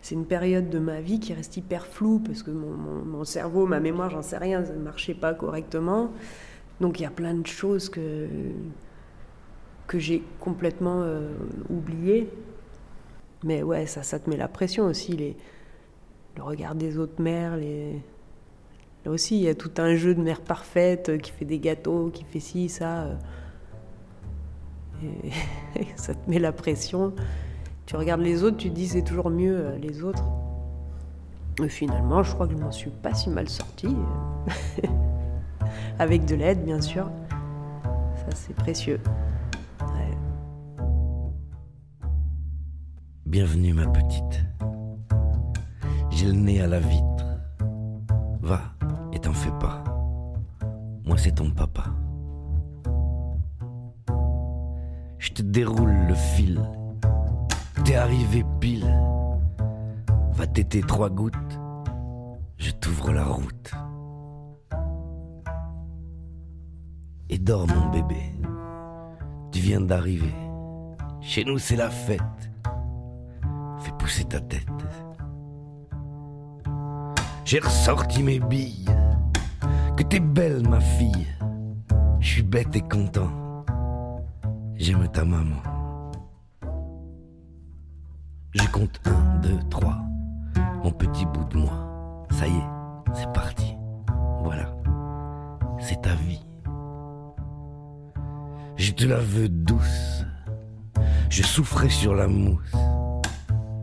c'est 0.00 0.14
une 0.14 0.24
période 0.24 0.70
de 0.70 0.78
ma 0.78 1.02
vie 1.02 1.20
qui 1.20 1.34
reste 1.34 1.54
hyper 1.58 1.86
floue 1.86 2.20
parce 2.20 2.42
que 2.42 2.50
mon, 2.50 3.24
cerveau, 3.24 3.66
ma 3.66 3.80
mémoire, 3.80 4.08
j'en 4.08 4.22
sais 4.22 4.38
rien, 4.38 4.64
ça 4.64 4.72
ne 4.72 4.78
marchait 4.78 5.14
pas 5.14 5.34
correctement. 5.34 6.10
Donc 6.80 6.98
il 6.98 7.02
y 7.02 7.06
a 7.06 7.10
plein 7.10 7.34
de 7.34 7.46
choses 7.46 7.90
que, 7.90 8.28
que 9.86 9.98
j'ai 9.98 10.22
complètement 10.40 11.02
euh, 11.02 11.34
oubliées. 11.68 12.30
Mais 13.44 13.62
ouais, 13.62 13.84
ça, 13.86 14.18
te 14.18 14.30
met 14.30 14.38
la 14.38 14.48
pression 14.48 14.86
aussi, 14.86 15.12
les, 15.12 15.36
le 16.36 16.42
regard 16.42 16.74
des 16.74 16.96
autres 16.96 17.20
mères. 17.20 17.58
Les... 17.58 18.00
Là 19.04 19.10
aussi, 19.10 19.36
il 19.36 19.42
y 19.42 19.48
a 19.48 19.54
tout 19.54 19.72
un 19.76 19.96
jeu 19.96 20.14
de 20.14 20.22
mère 20.22 20.40
parfaite 20.40 21.18
qui 21.18 21.30
fait 21.30 21.44
des 21.44 21.58
gâteaux, 21.58 22.08
qui 22.08 22.24
fait 22.24 22.40
ci, 22.40 22.70
ça. 22.70 23.02
Euh. 23.02 23.14
Et 25.02 25.86
ça 25.96 26.14
te 26.14 26.30
met 26.30 26.38
la 26.38 26.52
pression. 26.52 27.14
Tu 27.86 27.96
regardes 27.96 28.22
les 28.22 28.42
autres, 28.42 28.56
tu 28.56 28.70
te 28.70 28.74
dis 28.74 28.88
c'est 28.88 29.02
toujours 29.02 29.30
mieux 29.30 29.56
euh, 29.56 29.78
les 29.78 30.02
autres. 30.02 30.24
Et 31.62 31.68
finalement, 31.68 32.22
je 32.22 32.32
crois 32.34 32.46
que 32.46 32.52
je 32.52 32.58
m'en 32.58 32.72
suis 32.72 32.90
pas 32.90 33.14
si 33.14 33.30
mal 33.30 33.48
sortie. 33.48 33.96
Avec 35.98 36.24
de 36.26 36.34
l'aide, 36.34 36.64
bien 36.64 36.80
sûr. 36.80 37.10
Ça, 38.16 38.26
c'est 38.34 38.54
précieux. 38.54 39.00
Bienvenue, 43.26 43.74
ma 43.74 43.86
petite. 43.88 44.44
J'ai 46.10 46.26
le 46.26 46.32
nez 46.32 46.60
à 46.60 46.68
la 46.68 46.78
vitre. 46.78 47.26
Va 48.40 48.62
et 49.12 49.18
t'en 49.18 49.32
fais 49.32 49.50
pas. 49.58 49.82
Moi, 51.04 51.18
c'est 51.18 51.34
ton 51.34 51.50
papa. 51.50 51.84
Te 55.36 55.42
déroule 55.42 56.06
le 56.08 56.14
fil. 56.14 56.58
T'es 57.84 57.96
arrivé 57.96 58.42
pile. 58.58 58.86
Va 60.32 60.46
t'éter 60.46 60.80
trois 60.80 61.10
gouttes, 61.10 61.34
je 62.56 62.70
t'ouvre 62.70 63.12
la 63.12 63.24
route. 63.24 63.70
Et 67.28 67.38
dors 67.38 67.66
mon 67.66 67.90
bébé, 67.90 68.32
tu 69.52 69.60
viens 69.60 69.82
d'arriver. 69.82 70.34
Chez 71.20 71.44
nous 71.44 71.58
c'est 71.58 71.76
la 71.76 71.90
fête. 71.90 72.22
Fais 73.80 73.92
pousser 73.98 74.24
ta 74.24 74.40
tête. 74.40 74.66
J'ai 77.44 77.58
ressorti 77.58 78.22
mes 78.22 78.38
billes. 78.38 78.86
Que 79.98 80.02
t'es 80.02 80.20
belle 80.20 80.66
ma 80.66 80.80
fille. 80.80 81.26
Je 82.20 82.26
suis 82.26 82.42
bête 82.42 82.74
et 82.74 82.80
content 82.80 83.45
J'aime 84.78 85.08
ta 85.08 85.24
maman. 85.24 85.62
Je 88.52 88.70
compte 88.70 89.00
un, 89.06 89.38
deux, 89.40 89.58
trois. 89.70 89.96
Mon 90.84 90.90
petit 90.90 91.24
bout 91.24 91.44
de 91.44 91.56
moi. 91.56 92.26
Ça 92.30 92.46
y 92.46 92.50
est, 92.50 93.14
c'est 93.14 93.32
parti. 93.32 93.74
Voilà. 94.42 94.74
C'est 95.80 96.02
ta 96.02 96.14
vie. 96.14 96.44
Je 98.76 98.92
te 98.92 99.06
la 99.06 99.18
veux 99.18 99.48
douce. 99.48 100.24
Je 101.30 101.42
souffrais 101.42 101.88
sur 101.88 102.14
la 102.14 102.28
mousse. 102.28 102.76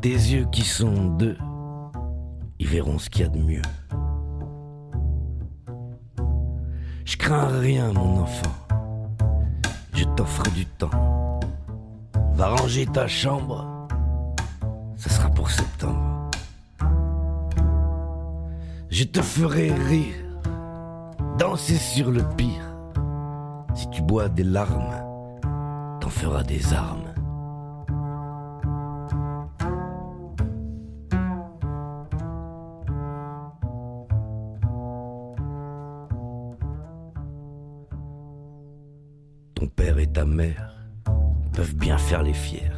Tes 0.01 0.09
yeux 0.09 0.45
qui 0.51 0.61
sont 0.61 1.15
deux, 1.15 1.37
ils 2.59 2.67
verront 2.67 2.99
ce 2.99 3.09
qu'il 3.09 3.23
y 3.23 3.25
a 3.25 3.29
de 3.29 3.39
mieux. 3.39 3.61
Je 7.05 7.17
crains 7.17 7.47
rien, 7.47 7.91
mon 7.93 8.21
enfant 8.21 8.62
je 10.03 10.09
t'offre 10.15 10.49
du 10.51 10.65
temps. 10.65 11.39
Va 12.33 12.47
ranger 12.47 12.85
ta 12.87 13.07
chambre, 13.07 13.87
ce 14.97 15.09
sera 15.09 15.29
pour 15.29 15.49
septembre. 15.49 16.29
Je 18.89 19.05
te 19.05 19.21
ferai 19.21 19.71
rire, 19.71 20.15
danser 21.37 21.77
sur 21.77 22.11
le 22.11 22.23
pire. 22.35 22.67
Si 23.75 23.89
tu 23.91 24.01
bois 24.01 24.27
des 24.27 24.43
larmes, 24.43 24.97
t'en 26.01 26.09
feras 26.09 26.43
des 26.43 26.73
armes. 26.73 27.12
les 42.21 42.33
fiers. 42.33 42.71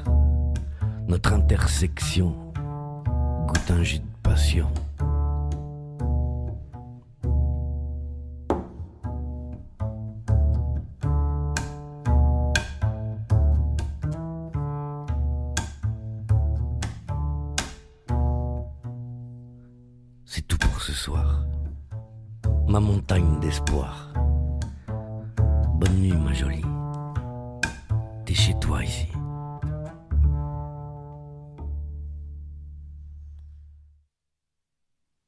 Notre 1.08 1.34
intersection 1.34 2.36
goûte 3.48 3.72
un 3.72 3.84
jus 3.84 4.00
de 4.00 4.06
passion. 4.24 4.68